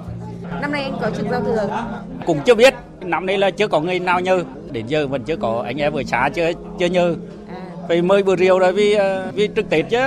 Năm 0.62 0.72
nay 0.72 0.84
anh 0.84 0.98
có 1.02 1.12
trực 1.18 1.26
giao 1.32 1.42
thừa 1.42 1.86
cũng 2.26 2.40
chưa 2.46 2.56
biết. 2.56 2.74
Năm 3.02 3.26
nay 3.26 3.38
là 3.38 3.52
chưa 3.52 3.68
có 3.68 3.80
người 3.80 4.00
nào 4.00 4.20
nhờ. 4.20 4.44
Đến 4.72 4.88
giờ 4.88 5.08
vẫn 5.08 5.24
chưa 5.24 5.36
có 5.36 5.64
anh 5.66 5.78
em 5.78 5.94
ở 5.94 6.04
xã 6.08 6.30
chưa 6.34 6.52
chưa 6.80 6.86
nhờ. 6.86 7.16
À. 7.50 7.62
phải 7.88 8.02
mời 8.02 8.24
bữa 8.24 8.36
rượu 8.36 8.60
rồi 8.60 8.74
vì 8.74 8.98
vì 9.34 9.50
trực 9.56 9.70
tết 9.70 9.86
chứ. 9.90 10.00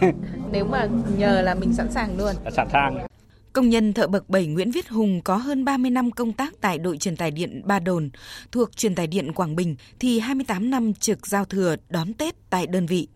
Nếu 0.52 0.64
mà 0.64 0.88
nhờ 1.18 1.42
là 1.42 1.54
mình 1.54 1.72
sẵn 1.72 1.90
sàng 1.90 2.18
luôn. 2.18 2.32
Sẵn 2.50 2.68
sàng 2.72 3.11
Công 3.52 3.68
nhân 3.68 3.92
thợ 3.92 4.06
bậc 4.06 4.28
7 4.28 4.46
Nguyễn 4.46 4.70
Viết 4.70 4.88
Hùng 4.88 5.20
có 5.24 5.36
hơn 5.36 5.64
30 5.64 5.90
năm 5.90 6.10
công 6.10 6.32
tác 6.32 6.54
tại 6.60 6.78
đội 6.78 6.98
truyền 6.98 7.16
tải 7.16 7.30
điện 7.30 7.62
Ba 7.64 7.78
Đồn 7.78 8.10
thuộc 8.52 8.76
truyền 8.76 8.94
tải 8.94 9.06
điện 9.06 9.32
Quảng 9.32 9.56
Bình 9.56 9.76
thì 9.98 10.18
28 10.18 10.70
năm 10.70 10.94
trực 10.94 11.26
giao 11.26 11.44
thừa 11.44 11.76
đón 11.88 12.14
Tết 12.14 12.34
tại 12.50 12.66
đơn 12.66 12.86
vị. 12.86 13.08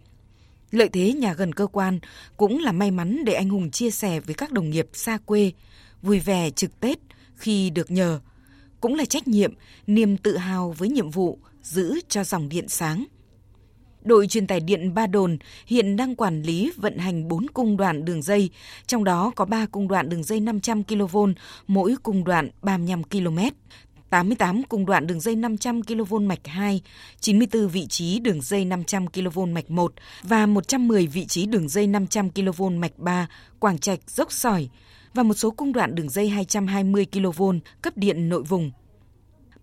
Lợi 0.71 0.89
thế 0.89 1.13
nhà 1.13 1.35
gần 1.35 1.53
cơ 1.53 1.67
quan 1.67 1.99
cũng 2.37 2.59
là 2.59 2.73
may 2.73 2.91
mắn 2.91 3.25
để 3.25 3.33
anh 3.33 3.49
Hùng 3.49 3.71
chia 3.71 3.91
sẻ 3.91 4.21
với 4.21 4.35
các 4.35 4.53
đồng 4.53 4.71
nghiệp 4.71 4.89
xa 4.93 5.19
quê, 5.25 5.53
vui 6.03 6.21
vẻ 6.21 6.51
trực 6.51 6.81
Tết 6.81 6.99
khi 7.37 7.71
được 7.71 7.91
nhờ. 7.91 8.21
Cũng 8.81 8.95
là 8.95 9.05
trách 9.05 9.29
nhiệm, 9.29 9.55
niềm 9.87 10.17
tự 10.17 10.37
hào 10.37 10.75
với 10.79 10.89
nhiệm 10.89 11.11
vụ 11.11 11.39
giữ 11.63 12.01
cho 12.09 12.25
dòng 12.25 12.49
điện 12.49 12.69
sáng. 12.69 13.05
Đội 14.07 14.27
truyền 14.27 14.47
tải 14.47 14.61
điện 14.61 14.95
Ba 14.95 15.07
Đồn 15.07 15.39
hiện 15.67 15.97
đang 15.97 16.15
quản 16.15 16.43
lý 16.43 16.73
vận 16.77 16.99
hành 16.99 17.29
4 17.29 17.47
cung 17.49 17.77
đoạn 17.77 18.05
đường 18.05 18.23
dây, 18.23 18.51
trong 18.87 19.05
đó 19.05 19.33
có 19.37 19.45
3 19.45 19.67
cung 19.67 19.89
đoạn 19.89 20.09
đường 20.09 20.23
dây 20.23 20.41
500 20.41 20.85
kV, 20.85 21.19
mỗi 21.67 21.95
cung 22.03 22.25
đoạn 22.25 22.51
35 22.63 23.05
km. 23.05 23.39
88 24.11 24.63
cung 24.63 24.87
đoạn 24.87 25.07
đường 25.07 25.21
dây 25.21 25.37
500 25.37 25.83
kV 25.83 26.15
mạch 26.15 26.47
2, 26.47 26.83
94 27.21 27.69
vị 27.69 27.87
trí 27.87 28.19
đường 28.19 28.41
dây 28.43 28.65
500 28.65 29.07
kV 29.07 29.41
mạch 29.41 29.71
1 29.71 29.93
và 30.23 30.47
110 30.47 31.07
vị 31.07 31.27
trí 31.27 31.47
đường 31.47 31.69
dây 31.69 31.87
500 31.87 32.31
kV 32.31 32.63
mạch 32.63 32.99
3, 32.99 33.29
Quảng 33.59 33.79
Trạch, 33.79 34.11
Dốc 34.11 34.33
Sỏi 34.33 34.69
và 35.15 35.23
một 35.23 35.35
số 35.35 35.51
cung 35.51 35.73
đoạn 35.73 35.95
đường 35.95 36.09
dây 36.09 36.29
220 36.29 37.07
kV 37.13 37.43
cấp 37.83 37.97
điện 37.97 38.29
nội 38.29 38.43
vùng. 38.43 38.71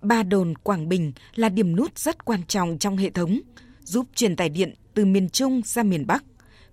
Ba 0.02 0.24
Đồn 0.24 0.54
Quảng 0.56 0.90
Bình 0.90 1.12
là 1.36 1.50
điểm 1.50 1.76
nút 1.76 1.98
rất 1.98 2.26
quan 2.26 2.44
trọng 2.48 2.78
trong 2.78 2.98
hệ 2.98 3.10
thống– 3.10 3.40
giúp 3.84 4.08
truyền 4.16 4.36
tải 4.36 4.50
điện 4.50 4.74
từ 4.94 5.06
miền 5.06 5.30
Trung 5.30 5.62
ra 5.66 5.84
miền 5.84 6.08
Bắc. 6.08 6.24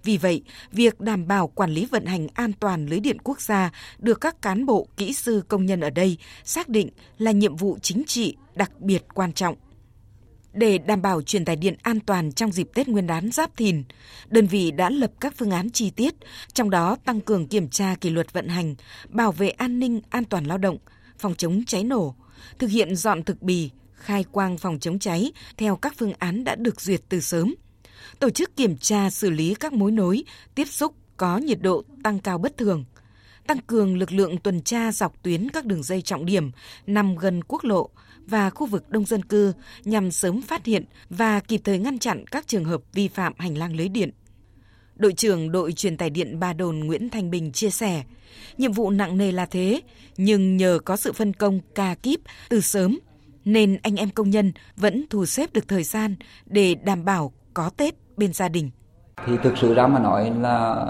Vì 0.05 0.17
vậy, 0.17 0.43
việc 0.73 1.01
đảm 1.01 1.27
bảo 1.29 1.49
quản 1.49 1.71
lý 1.71 1.85
vận 1.85 2.07
hành 2.07 2.27
an 2.35 2.53
toàn 2.61 2.87
lưới 2.87 3.01
điện 3.01 3.19
quốc 3.25 3.41
gia 3.41 3.71
được 3.99 4.21
các 4.21 4.43
cán 4.43 4.67
bộ, 4.67 4.87
kỹ 4.97 5.13
sư, 5.13 5.43
công 5.49 5.67
nhân 5.67 5.81
ở 5.81 5.91
đây 5.91 6.17
xác 6.45 6.69
định 6.69 6.89
là 7.19 7.31
nhiệm 7.31 7.57
vụ 7.57 7.79
chính 7.83 8.03
trị 8.07 8.37
đặc 8.55 8.81
biệt 8.81 9.05
quan 9.15 9.33
trọng. 9.33 9.57
Để 10.53 10.79
đảm 10.79 11.03
bảo 11.03 11.23
truyền 11.23 11.45
tải 11.45 11.57
điện 11.57 11.75
an 11.83 12.01
toàn 12.01 12.33
trong 12.33 12.53
dịp 12.53 12.69
Tết 12.75 12.89
Nguyên 12.89 13.07
đán 13.07 13.31
Giáp 13.31 13.57
Thìn, 13.57 13.83
đơn 14.29 14.47
vị 14.47 14.71
đã 14.71 14.91
lập 14.91 15.13
các 15.21 15.35
phương 15.37 15.51
án 15.51 15.71
chi 15.71 15.91
tiết, 15.91 16.15
trong 16.53 16.71
đó 16.71 16.97
tăng 17.05 17.21
cường 17.21 17.49
kiểm 17.49 17.69
tra 17.69 17.95
kỷ 18.01 18.11
luật 18.11 18.33
vận 18.33 18.49
hành, 18.49 18.75
bảo 19.09 19.33
vệ 19.33 19.49
an 19.51 19.79
ninh 19.79 20.01
an 20.11 20.25
toàn 20.25 20.45
lao 20.45 20.59
động, 20.59 20.79
phòng 21.19 21.35
chống 21.35 21.63
cháy 21.67 21.85
nổ, 21.85 22.15
thực 22.59 22.71
hiện 22.71 22.97
dọn 22.97 23.23
thực 23.23 23.43
bì, 23.43 23.71
khai 24.01 24.25
quang 24.25 24.59
phòng 24.59 24.79
chống 24.79 24.99
cháy 24.99 25.33
theo 25.57 25.77
các 25.77 25.95
phương 25.99 26.13
án 26.19 26.45
đã 26.45 26.55
được 26.55 26.81
duyệt 26.81 27.01
từ 27.09 27.21
sớm. 27.21 27.55
Tổ 28.19 28.31
chức 28.31 28.57
kiểm 28.57 28.77
tra 28.77 29.11
xử 29.11 29.31
lý 29.31 29.55
các 29.55 29.73
mối 29.73 29.91
nối, 29.91 30.25
tiếp 30.55 30.69
xúc 30.69 30.95
có 31.17 31.39
nhiệt 31.39 31.59
độ 31.63 31.85
tăng 32.03 32.19
cao 32.19 32.39
bất 32.39 32.57
thường. 32.57 32.85
Tăng 33.47 33.59
cường 33.67 33.97
lực 33.97 34.13
lượng 34.13 34.39
tuần 34.39 34.63
tra 34.63 34.93
dọc 34.93 35.23
tuyến 35.23 35.49
các 35.51 35.65
đường 35.65 35.83
dây 35.83 36.03
trọng 36.03 36.27
điểm 36.27 36.51
nằm 36.87 37.17
gần 37.17 37.41
quốc 37.49 37.65
lộ 37.65 37.91
và 38.27 38.51
khu 38.51 38.67
vực 38.67 38.91
đông 38.91 39.05
dân 39.05 39.25
cư 39.25 39.53
nhằm 39.85 40.11
sớm 40.11 40.43
phát 40.43 40.67
hiện 40.67 40.85
và 41.11 41.41
kịp 41.41 41.61
thời 41.65 41.79
ngăn 41.79 41.99
chặn 41.99 42.25
các 42.27 42.49
trường 42.49 42.65
hợp 42.65 42.83
vi 42.93 43.09
phạm 43.09 43.33
hành 43.39 43.59
lang 43.59 43.77
lưới 43.77 43.89
điện. 43.89 44.11
Đội 44.97 45.13
trưởng 45.13 45.53
đội 45.53 45.73
truyền 45.73 45.97
tải 45.97 46.11
điện 46.11 46.41
Ba 46.41 46.53
Đồn 46.53 46.79
Nguyễn 46.79 47.11
Thanh 47.11 47.31
Bình 47.31 47.53
chia 47.53 47.71
sẻ, 47.71 48.05
nhiệm 48.59 48.73
vụ 48.73 48.91
nặng 48.91 49.19
nề 49.19 49.33
là 49.33 49.47
thế, 49.47 49.81
nhưng 50.17 50.57
nhờ 50.57 50.79
có 50.85 50.97
sự 50.97 51.13
phân 51.13 51.33
công 51.33 51.61
ca 51.75 51.95
kíp 51.95 52.21
từ 52.49 52.61
sớm, 52.61 52.99
nên 53.53 53.79
anh 53.83 53.97
em 53.97 54.11
công 54.11 54.31
nhân 54.31 54.53
vẫn 54.77 55.05
thu 55.11 55.27
xếp 55.27 55.53
được 55.53 55.69
thời 55.69 55.83
gian 55.83 56.15
để 56.47 56.75
đảm 56.75 57.05
bảo 57.05 57.33
có 57.55 57.71
Tết 57.77 57.95
bên 58.17 58.33
gia 58.33 58.49
đình. 58.49 58.71
Thì 59.27 59.33
thực 59.43 59.59
sự 59.59 59.75
ra 59.75 59.87
mà 59.87 59.99
nói 59.99 60.33
là 60.41 60.87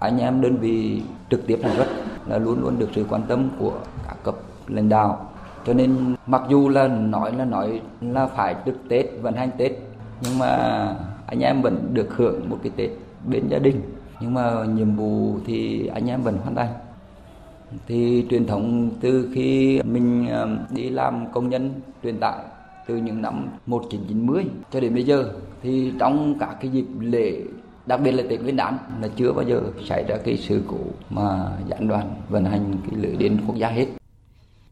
anh 0.00 0.18
em 0.18 0.40
đơn 0.40 0.56
vị 0.56 1.02
trực 1.30 1.46
tiếp 1.46 1.58
sản 1.62 1.76
xuất 1.76 1.88
là 2.26 2.38
luôn 2.38 2.60
luôn 2.60 2.78
được 2.78 2.88
sự 2.94 3.06
quan 3.08 3.22
tâm 3.28 3.50
của 3.58 3.80
cả 4.06 4.14
cấp 4.24 4.34
lãnh 4.68 4.88
đạo. 4.88 5.30
Cho 5.66 5.74
nên 5.74 6.14
mặc 6.26 6.42
dù 6.48 6.68
là 6.68 6.88
nói 6.88 7.32
là 7.36 7.44
nói 7.44 7.80
là 8.00 8.26
phải 8.26 8.54
được 8.64 8.76
Tết, 8.88 9.06
vận 9.22 9.34
hành 9.34 9.50
Tết, 9.58 9.72
nhưng 10.20 10.38
mà 10.38 10.48
anh 11.26 11.40
em 11.40 11.62
vẫn 11.62 11.94
được 11.94 12.16
hưởng 12.16 12.50
một 12.50 12.58
cái 12.62 12.72
Tết 12.76 12.90
bên 13.26 13.48
gia 13.48 13.58
đình 13.58 13.82
nhưng 14.20 14.34
mà 14.34 14.64
nhiệm 14.64 14.96
vụ 14.96 15.38
thì 15.46 15.86
anh 15.86 16.10
em 16.10 16.22
vẫn 16.22 16.38
hoàn 16.38 16.54
thành 16.54 16.68
thì 17.86 18.26
truyền 18.30 18.46
thống 18.46 18.90
từ 19.00 19.30
khi 19.34 19.80
mình 19.84 20.26
ờ, 20.28 20.58
đi 20.70 20.90
làm 20.90 21.32
công 21.32 21.48
nhân 21.48 21.80
truyền 22.02 22.18
tải 22.20 22.38
từ 22.86 22.96
những 22.96 23.22
năm 23.22 23.48
1990 23.66 24.44
cho 24.72 24.80
đến 24.80 24.94
bây 24.94 25.04
giờ 25.04 25.32
thì 25.62 25.92
trong 25.98 26.38
các 26.40 26.56
cái 26.60 26.70
dịp 26.70 26.86
lễ 27.00 27.42
đặc 27.86 28.00
biệt 28.00 28.12
là 28.12 28.22
Tết 28.30 28.40
Nguyên 28.40 28.56
đán 28.56 28.78
là 29.00 29.08
chưa 29.16 29.32
bao 29.32 29.44
giờ 29.48 29.62
xảy 29.88 30.04
ra 30.08 30.16
cái 30.24 30.36
sự 30.36 30.62
cố 30.68 30.78
mà 31.10 31.58
gián 31.68 31.88
đoạn 31.88 32.14
vận 32.28 32.44
hành 32.44 32.74
cái 32.90 33.00
lưới 33.00 33.16
điện 33.16 33.38
quốc 33.46 33.56
gia 33.56 33.68
hết. 33.68 33.86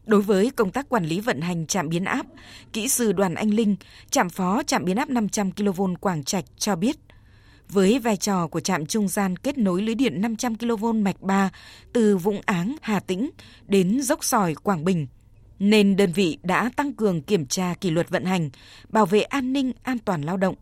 Đối 0.05 0.21
với 0.21 0.51
công 0.55 0.71
tác 0.71 0.89
quản 0.89 1.05
lý 1.05 1.19
vận 1.19 1.41
hành 1.41 1.65
trạm 1.65 1.89
biến 1.89 2.05
áp, 2.05 2.25
kỹ 2.73 2.87
sư 2.87 3.11
Đoàn 3.11 3.35
Anh 3.35 3.49
Linh, 3.49 3.75
trạm 4.09 4.29
phó 4.29 4.63
trạm 4.63 4.85
biến 4.85 4.97
áp 4.97 5.09
500 5.09 5.51
kV 5.51 5.81
Quảng 5.99 6.23
Trạch 6.23 6.45
cho 6.57 6.75
biết, 6.75 6.97
với 7.69 7.99
vai 7.99 8.17
trò 8.17 8.47
của 8.47 8.59
trạm 8.59 8.85
trung 8.85 9.07
gian 9.07 9.37
kết 9.37 9.57
nối 9.57 9.81
lưới 9.81 9.95
điện 9.95 10.21
500 10.21 10.55
kV 10.55 10.85
mạch 10.85 11.21
3 11.21 11.49
từ 11.93 12.17
Vũng 12.17 12.41
Áng, 12.45 12.75
Hà 12.81 12.99
Tĩnh 12.99 13.29
đến 13.67 14.01
dốc 14.01 14.23
sỏi 14.23 14.55
Quảng 14.55 14.85
Bình, 14.85 15.07
nên 15.59 15.95
đơn 15.95 16.11
vị 16.11 16.37
đã 16.43 16.71
tăng 16.75 16.93
cường 16.93 17.21
kiểm 17.21 17.45
tra 17.45 17.73
kỷ 17.81 17.89
luật 17.89 18.09
vận 18.09 18.25
hành, 18.25 18.49
bảo 18.89 19.05
vệ 19.05 19.21
an 19.21 19.53
ninh 19.53 19.71
an 19.83 19.97
toàn 19.99 20.21
lao 20.21 20.37
động, 20.37 20.55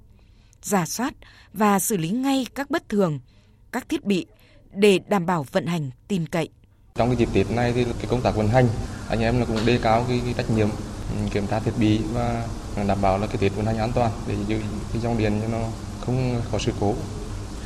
giả 0.61 0.85
soát 0.85 1.13
và 1.53 1.79
xử 1.79 1.97
lý 1.97 2.09
ngay 2.09 2.47
các 2.55 2.69
bất 2.69 2.89
thường, 2.89 3.19
các 3.71 3.89
thiết 3.89 4.05
bị 4.05 4.25
để 4.73 4.99
đảm 5.07 5.25
bảo 5.25 5.45
vận 5.51 5.65
hành 5.65 5.91
tin 6.07 6.27
cậy. 6.27 6.49
Trong 6.95 7.09
cái 7.09 7.15
dịp 7.15 7.29
Tết 7.33 7.51
này 7.51 7.73
thì 7.73 7.83
cái 7.83 8.05
công 8.09 8.21
tác 8.21 8.35
vận 8.35 8.47
hành 8.47 8.67
anh 9.09 9.21
em 9.21 9.39
là 9.39 9.45
cũng 9.45 9.65
đề 9.65 9.79
cao 9.83 10.05
cái, 10.07 10.21
cái 10.25 10.33
trách 10.33 10.49
nhiệm 10.49 10.69
ừ, 10.69 11.17
kiểm 11.31 11.47
tra 11.47 11.59
thiết 11.59 11.71
bị 11.79 11.99
và 12.13 12.47
đảm 12.87 13.01
bảo 13.01 13.17
là 13.17 13.27
cái 13.27 13.37
Tết 13.37 13.55
vận 13.55 13.65
hành 13.65 13.77
an 13.77 13.91
toàn 13.95 14.11
để 14.27 14.35
giữ 14.47 14.59
cái 14.93 15.01
dòng 15.01 15.17
điện 15.17 15.39
cho 15.41 15.47
nó 15.47 15.67
không 16.05 16.41
có 16.51 16.59
sự 16.59 16.71
cố. 16.79 16.93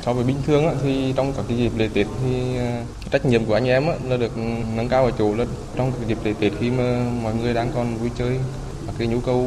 So 0.06 0.14
với 0.14 0.24
bình 0.24 0.38
thường 0.46 0.66
thì 0.84 1.14
trong 1.16 1.34
các 1.38 1.46
cái 1.48 1.58
dịp 1.58 1.72
lễ 1.78 1.90
Tết 1.94 2.08
thì 2.24 2.58
à, 2.58 2.84
trách 3.12 3.26
nhiệm 3.26 3.46
của 3.46 3.54
anh 3.54 3.66
em 3.66 3.86
là 4.10 4.18
được 4.18 4.32
nâng 4.76 4.90
cao 4.90 5.06
ở 5.06 5.12
chỗ 5.18 5.36
là 5.36 5.46
trong 5.76 5.92
các 5.92 6.08
dịp 6.08 6.18
lễ 6.24 6.34
Tết 6.40 6.54
khi 6.60 6.72
mà 6.72 7.10
mọi 7.24 7.36
người 7.36 7.54
đang 7.54 7.72
còn 7.76 7.98
vui 7.98 8.10
chơi, 8.18 8.38
và 8.86 8.94
cái 8.98 9.08
nhu 9.08 9.20
cầu 9.20 9.46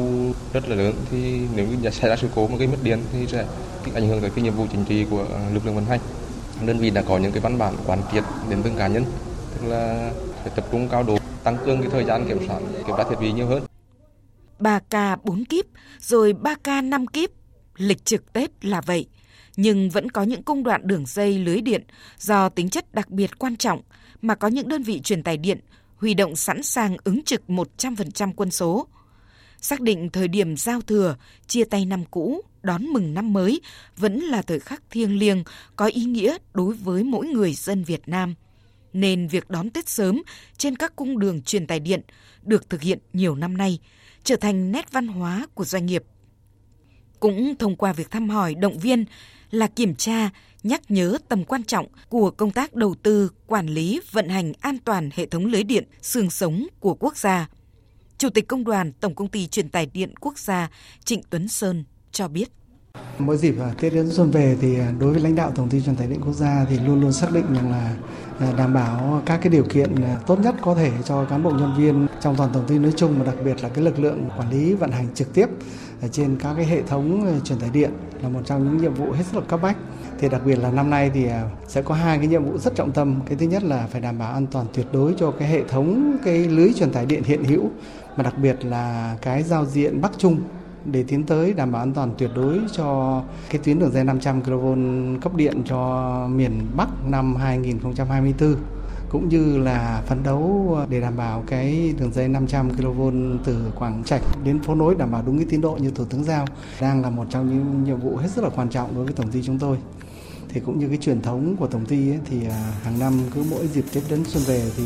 rất 0.53 0.69
là 0.69 0.75
lớn, 0.75 0.93
thì 1.11 1.39
nếu 1.55 1.67
như 1.67 1.89
xảy 1.89 2.09
ra 2.09 2.15
sự 2.15 2.27
cố 2.35 2.47
mà 2.47 2.57
gây 2.57 2.67
mất 2.67 2.77
điện 2.83 2.99
thì 3.11 3.27
sẽ 3.27 3.45
ảnh 3.93 4.07
hưởng 4.07 4.21
tới 4.21 4.29
cái 4.29 4.43
nhiệm 4.43 4.53
vụ 4.53 4.65
chính 4.71 4.85
trị 4.85 5.05
của 5.09 5.25
à, 5.33 5.49
lực 5.53 5.65
lượng 5.65 5.75
vận 5.75 5.85
hành. 5.85 5.99
Đơn 6.65 6.77
vị 6.77 6.89
đã 6.89 7.01
có 7.01 7.17
những 7.17 7.31
cái 7.31 7.41
văn 7.41 7.57
bản 7.57 7.73
quán 7.85 8.01
triệt 8.13 8.23
đến 8.49 8.61
từng 8.63 8.75
cá 8.75 8.87
nhân, 8.87 9.05
tức 9.53 9.67
là 9.67 10.11
phải 10.43 10.51
tập 10.55 10.65
trung 10.71 10.87
cao 10.91 11.03
độ, 11.03 11.17
tăng 11.43 11.57
cường 11.65 11.81
cái 11.81 11.89
thời 11.91 12.05
gian 12.05 12.27
kiểm 12.27 12.47
soát, 12.47 12.59
kiểm 12.87 12.95
tra 12.97 13.03
thiết 13.03 13.19
bị 13.19 13.31
nhiều 13.31 13.47
hơn. 13.47 13.63
3K 14.59 15.17
4 15.23 15.45
kíp 15.45 15.65
rồi 15.99 16.33
3K 16.43 16.89
5 16.89 17.07
kíp 17.07 17.31
lịch 17.77 18.05
trực 18.05 18.33
Tết 18.33 18.65
là 18.65 18.81
vậy, 18.81 19.07
nhưng 19.55 19.89
vẫn 19.89 20.11
có 20.11 20.23
những 20.23 20.43
công 20.43 20.63
đoạn 20.63 20.81
đường 20.87 21.05
dây 21.05 21.39
lưới 21.39 21.61
điện 21.61 21.83
do 22.17 22.49
tính 22.49 22.69
chất 22.69 22.93
đặc 22.93 23.09
biệt 23.09 23.39
quan 23.39 23.57
trọng 23.57 23.81
mà 24.21 24.35
có 24.35 24.47
những 24.47 24.67
đơn 24.67 24.83
vị 24.83 25.01
truyền 25.01 25.23
tải 25.23 25.37
điện 25.37 25.59
huy 25.95 26.13
động 26.13 26.35
sẵn 26.35 26.63
sàng 26.63 26.97
ứng 27.03 27.23
trực 27.23 27.41
100% 27.47 28.33
quân 28.35 28.51
số. 28.51 28.87
Xác 29.61 29.81
định 29.81 30.09
thời 30.09 30.27
điểm 30.27 30.57
giao 30.57 30.81
thừa, 30.81 31.15
chia 31.47 31.63
tay 31.63 31.85
năm 31.85 32.05
cũ, 32.11 32.41
đón 32.63 32.85
mừng 32.85 33.13
năm 33.13 33.33
mới 33.33 33.61
vẫn 33.97 34.19
là 34.19 34.41
thời 34.41 34.59
khắc 34.59 34.83
thiêng 34.89 35.19
liêng 35.19 35.43
có 35.75 35.85
ý 35.85 36.03
nghĩa 36.03 36.37
đối 36.53 36.73
với 36.73 37.03
mỗi 37.03 37.27
người 37.27 37.53
dân 37.53 37.83
Việt 37.83 38.01
Nam. 38.05 38.35
Nên 38.93 39.27
việc 39.27 39.49
đón 39.49 39.69
Tết 39.69 39.89
sớm 39.89 40.21
trên 40.57 40.75
các 40.75 40.95
cung 40.95 41.19
đường 41.19 41.41
truyền 41.41 41.67
tải 41.67 41.79
điện 41.79 42.01
được 42.43 42.69
thực 42.69 42.81
hiện 42.81 42.99
nhiều 43.13 43.35
năm 43.35 43.57
nay, 43.57 43.79
trở 44.23 44.35
thành 44.35 44.71
nét 44.71 44.91
văn 44.91 45.07
hóa 45.07 45.47
của 45.53 45.65
doanh 45.65 45.85
nghiệp 45.85 46.03
cũng 47.21 47.55
thông 47.59 47.75
qua 47.75 47.93
việc 47.93 48.11
thăm 48.11 48.29
hỏi 48.29 48.55
động 48.55 48.79
viên 48.79 49.05
là 49.51 49.67
kiểm 49.67 49.95
tra, 49.95 50.29
nhắc 50.63 50.81
nhớ 50.89 51.17
tầm 51.27 51.43
quan 51.45 51.63
trọng 51.63 51.87
của 52.09 52.31
công 52.31 52.51
tác 52.51 52.75
đầu 52.75 52.95
tư, 53.03 53.31
quản 53.47 53.67
lý, 53.67 54.01
vận 54.11 54.29
hành 54.29 54.53
an 54.61 54.77
toàn 54.85 55.09
hệ 55.13 55.25
thống 55.25 55.45
lưới 55.45 55.63
điện 55.63 55.83
xương 56.01 56.29
sống 56.29 56.67
của 56.79 56.93
quốc 56.93 57.17
gia. 57.17 57.47
Chủ 58.17 58.29
tịch 58.29 58.47
Công 58.47 58.63
đoàn 58.63 58.91
Tổng 58.91 59.15
Công 59.15 59.27
ty 59.27 59.47
Truyền 59.47 59.69
tải 59.69 59.85
Điện 59.93 60.13
Quốc 60.19 60.37
gia 60.37 60.69
Trịnh 61.05 61.21
Tuấn 61.29 61.47
Sơn 61.47 61.83
cho 62.11 62.27
biết. 62.27 62.49
Mỗi 63.17 63.37
dịp 63.37 63.55
à, 63.59 63.73
Tết 63.81 63.93
đến 63.93 64.09
xuân 64.11 64.31
về 64.31 64.57
thì 64.61 64.79
à, 64.79 64.93
đối 64.99 65.11
với 65.11 65.21
lãnh 65.21 65.35
đạo 65.35 65.51
Tổng 65.55 65.69
ty 65.69 65.81
Truyền 65.81 65.95
tải 65.95 66.07
điện 66.07 66.21
quốc 66.25 66.33
gia 66.33 66.65
thì 66.69 66.79
luôn 66.79 67.01
luôn 67.01 67.13
xác 67.13 67.33
định 67.33 67.53
rằng 67.53 67.71
là 67.71 67.95
à, 68.39 68.53
đảm 68.57 68.73
bảo 68.73 69.23
các 69.25 69.39
cái 69.41 69.49
điều 69.49 69.63
kiện 69.63 69.95
tốt 70.27 70.39
nhất 70.39 70.55
có 70.61 70.75
thể 70.75 70.91
cho 71.05 71.25
cán 71.25 71.43
bộ 71.43 71.51
nhân 71.51 71.73
viên 71.77 72.07
trong 72.21 72.35
toàn 72.37 72.49
tổng 72.53 72.67
ty 72.67 72.79
nói 72.79 72.93
chung 72.97 73.19
và 73.19 73.25
đặc 73.25 73.35
biệt 73.45 73.63
là 73.63 73.69
cái 73.69 73.83
lực 73.83 73.99
lượng 73.99 74.29
quản 74.37 74.51
lý 74.51 74.73
vận 74.73 74.91
hành 74.91 75.07
trực 75.15 75.33
tiếp 75.33 75.45
trên 76.07 76.37
các 76.39 76.53
cái 76.55 76.65
hệ 76.65 76.81
thống 76.81 77.25
ờ, 77.25 77.39
truyền 77.39 77.59
tải 77.59 77.69
điện 77.69 77.91
là 78.21 78.29
một 78.29 78.39
trong 78.45 78.63
những 78.63 78.77
nhiệm 78.77 78.93
vụ 78.93 79.11
hết 79.11 79.23
sức 79.25 79.37
là 79.37 79.43
cấp 79.47 79.59
bách. 79.63 79.77
Thì 80.19 80.29
đặc 80.29 80.41
biệt 80.45 80.55
là 80.55 80.71
năm 80.71 80.89
nay 80.89 81.11
thì 81.13 81.25
ờ, 81.25 81.49
sẽ 81.67 81.81
có 81.81 81.95
hai 81.95 82.17
cái 82.17 82.27
nhiệm 82.27 82.43
vụ 82.43 82.57
rất 82.57 82.75
trọng 82.75 82.91
tâm. 82.91 83.19
Cái 83.25 83.37
thứ 83.37 83.45
nhất 83.45 83.63
là 83.63 83.87
phải 83.91 84.01
đảm 84.01 84.19
bảo 84.19 84.33
an 84.33 84.47
toàn 84.51 84.65
tuyệt 84.73 84.85
đối 84.91 85.13
cho 85.17 85.31
cái 85.31 85.47
hệ 85.47 85.63
thống, 85.63 86.17
cái 86.25 86.37
lưới 86.47 86.73
truyền 86.73 86.91
tải 86.91 87.05
điện 87.05 87.23
hiện 87.23 87.43
hữu, 87.43 87.69
mà 88.17 88.23
đặc 88.23 88.33
biệt 88.41 88.65
là 88.65 89.17
cái 89.21 89.43
giao 89.43 89.65
diện 89.65 90.01
Bắc 90.01 90.11
Trung 90.17 90.41
để 90.85 91.03
tiến 91.07 91.23
tới 91.23 91.53
đảm 91.53 91.71
bảo 91.71 91.81
an 91.81 91.93
toàn 91.93 92.13
tuyệt 92.17 92.29
đối 92.35 92.59
cho 92.71 93.21
cái 93.49 93.61
tuyến 93.63 93.79
đường 93.79 93.91
dây 93.91 94.03
500 94.03 94.41
kV 94.41 94.49
cấp 95.21 95.35
điện 95.35 95.61
cho 95.65 96.27
miền 96.31 96.67
Bắc 96.77 96.89
năm 97.09 97.35
2024 97.35 98.55
cũng 99.11 99.29
như 99.29 99.57
là 99.57 100.03
phấn 100.07 100.23
đấu 100.23 100.77
để 100.89 101.01
đảm 101.01 101.17
bảo 101.17 101.43
cái 101.47 101.93
đường 101.99 102.13
dây 102.13 102.27
500 102.27 102.69
kV 102.73 103.01
từ 103.43 103.71
Quảng 103.75 104.03
Trạch 104.05 104.21
đến 104.43 104.63
phố 104.63 104.75
nối 104.75 104.95
đảm 104.95 105.11
bảo 105.11 105.23
đúng 105.25 105.37
cái 105.37 105.47
tiến 105.49 105.61
độ 105.61 105.77
như 105.81 105.91
Thủ 105.91 106.05
tướng 106.05 106.23
giao 106.23 106.45
đang 106.81 107.01
là 107.01 107.09
một 107.09 107.25
trong 107.29 107.49
những 107.49 107.83
nhiệm 107.83 107.99
vụ 107.99 108.17
hết 108.17 108.29
sức 108.31 108.43
là 108.43 108.49
quan 108.55 108.69
trọng 108.69 108.95
đối 108.95 109.03
với 109.03 109.13
tổng 109.13 109.31
ty 109.31 109.43
chúng 109.43 109.59
tôi. 109.59 109.77
Thì 110.49 110.61
cũng 110.65 110.79
như 110.79 110.87
cái 110.87 110.97
truyền 110.97 111.21
thống 111.21 111.55
của 111.55 111.67
tổng 111.67 111.85
ty 111.85 112.11
ấy, 112.11 112.19
thì 112.29 112.47
à, 112.47 112.73
hàng 112.83 112.99
năm 112.99 113.13
cứ 113.35 113.43
mỗi 113.49 113.67
dịp 113.67 113.85
Tết 113.93 114.03
đến 114.09 114.23
xuân 114.25 114.43
về 114.47 114.71
thì 114.77 114.83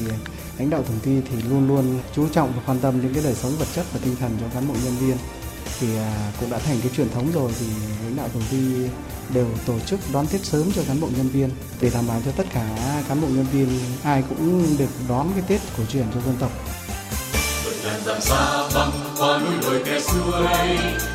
lãnh 0.57 0.69
đạo 0.69 0.81
tổng 0.83 0.99
ty 1.03 1.21
thì 1.21 1.49
luôn 1.49 1.67
luôn 1.67 1.85
chú 2.15 2.27
trọng 2.29 2.51
và 2.55 2.61
quan 2.65 2.79
tâm 2.79 3.01
đến 3.01 3.13
cái 3.13 3.23
đời 3.23 3.33
sống 3.33 3.51
vật 3.59 3.67
chất 3.75 3.85
và 3.93 3.99
tinh 4.03 4.15
thần 4.19 4.31
cho 4.41 4.45
cán 4.53 4.67
bộ 4.67 4.73
nhân 4.83 4.93
viên 4.99 5.17
thì 5.79 5.97
à, 5.97 6.31
cũng 6.39 6.49
đã 6.49 6.59
thành 6.59 6.77
cái 6.81 6.91
truyền 6.97 7.09
thống 7.09 7.31
rồi 7.33 7.51
thì 7.59 7.65
lãnh 8.03 8.15
đạo 8.15 8.29
tổng 8.33 8.43
ty 8.51 8.57
đều 9.33 9.47
tổ 9.65 9.79
chức 9.79 9.99
đón 10.13 10.27
Tết 10.27 10.45
sớm 10.45 10.71
cho 10.75 10.81
cán 10.87 11.01
bộ 11.01 11.07
nhân 11.17 11.29
viên 11.29 11.49
để 11.81 11.89
đảm 11.93 12.07
bảo 12.07 12.21
cho 12.25 12.31
tất 12.31 12.43
cả 12.53 12.65
cán 13.09 13.21
bộ 13.21 13.27
nhân 13.27 13.45
viên 13.51 13.67
ai 14.03 14.23
cũng 14.29 14.75
được 14.77 14.89
đón 15.09 15.27
cái 15.35 15.43
Tết 15.47 15.61
cổ 15.77 15.83
truyền 15.85 16.05
cho 16.13 16.21
dân 16.21 16.35
tộc. 16.39 16.51
dặm 18.05 18.21
xa 18.21 18.69
băng 18.75 18.91
qua 19.17 19.39
núi 19.39 19.53
đồi 19.61 19.83
kè 19.85 19.99
xuôi 19.99 20.43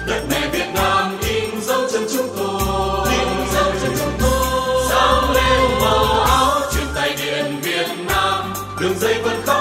đất 0.06 0.26
mẹ 0.30 0.48
Việt 0.52 0.66
Nam 0.74 1.18
in 1.28 1.60
dấu 1.62 1.80
chân 1.92 2.02
chúng 2.12 2.28
tôi 2.36 3.08
in 3.10 3.28
dấu 3.54 3.72
chân 3.80 3.92
chúng 3.98 4.12
tôi 4.20 4.86
sáng 4.88 5.32
lên 5.32 5.70
màu 5.80 6.20
áo 6.20 6.60
truyền 6.74 6.86
tay 6.94 7.16
điện 7.16 7.60
Việt 7.62 7.86
Nam 8.06 8.54
đường 8.80 8.98
dây 8.98 9.22
vẫn 9.22 9.42
khắp 9.46 9.59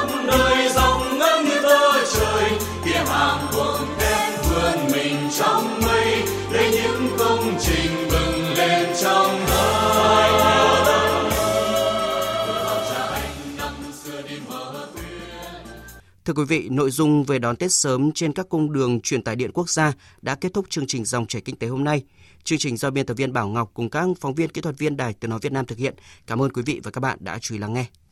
Thưa 16.30 16.34
quý 16.34 16.44
vị, 16.44 16.70
nội 16.72 16.92
dung 16.92 17.24
về 17.24 17.40
đón 17.40 17.56
Tết 17.56 17.72
sớm 17.72 18.12
trên 18.12 18.34
các 18.34 18.50
cung 18.50 18.74
đường 18.74 19.02
truyền 19.02 19.24
tải 19.24 19.36
điện 19.36 19.52
quốc 19.54 19.70
gia 19.70 19.94
đã 20.22 20.36
kết 20.36 20.54
thúc 20.54 20.66
chương 20.70 20.88
trình 20.88 21.06
dòng 21.06 21.28
chảy 21.28 21.42
kinh 21.42 21.56
tế 21.56 21.68
hôm 21.68 21.84
nay. 21.84 22.04
Chương 22.44 22.60
trình 22.60 22.78
do 22.78 22.90
biên 22.90 23.06
tập 23.06 23.14
viên 23.14 23.34
Bảo 23.34 23.48
Ngọc 23.48 23.72
cùng 23.74 23.90
các 23.90 24.08
phóng 24.20 24.36
viên 24.36 24.50
kỹ 24.50 24.62
thuật 24.62 24.78
viên 24.78 24.98
Đài 24.98 25.14
Tiếng 25.14 25.30
nói 25.30 25.40
Việt 25.42 25.52
Nam 25.52 25.66
thực 25.66 25.78
hiện. 25.78 25.96
Cảm 26.28 26.42
ơn 26.42 26.54
quý 26.54 26.62
vị 26.66 26.82
và 26.84 26.92
các 26.92 27.00
bạn 27.00 27.18
đã 27.22 27.40
chú 27.40 27.56
ý 27.56 27.60
lắng 27.60 27.74
nghe. 27.74 27.86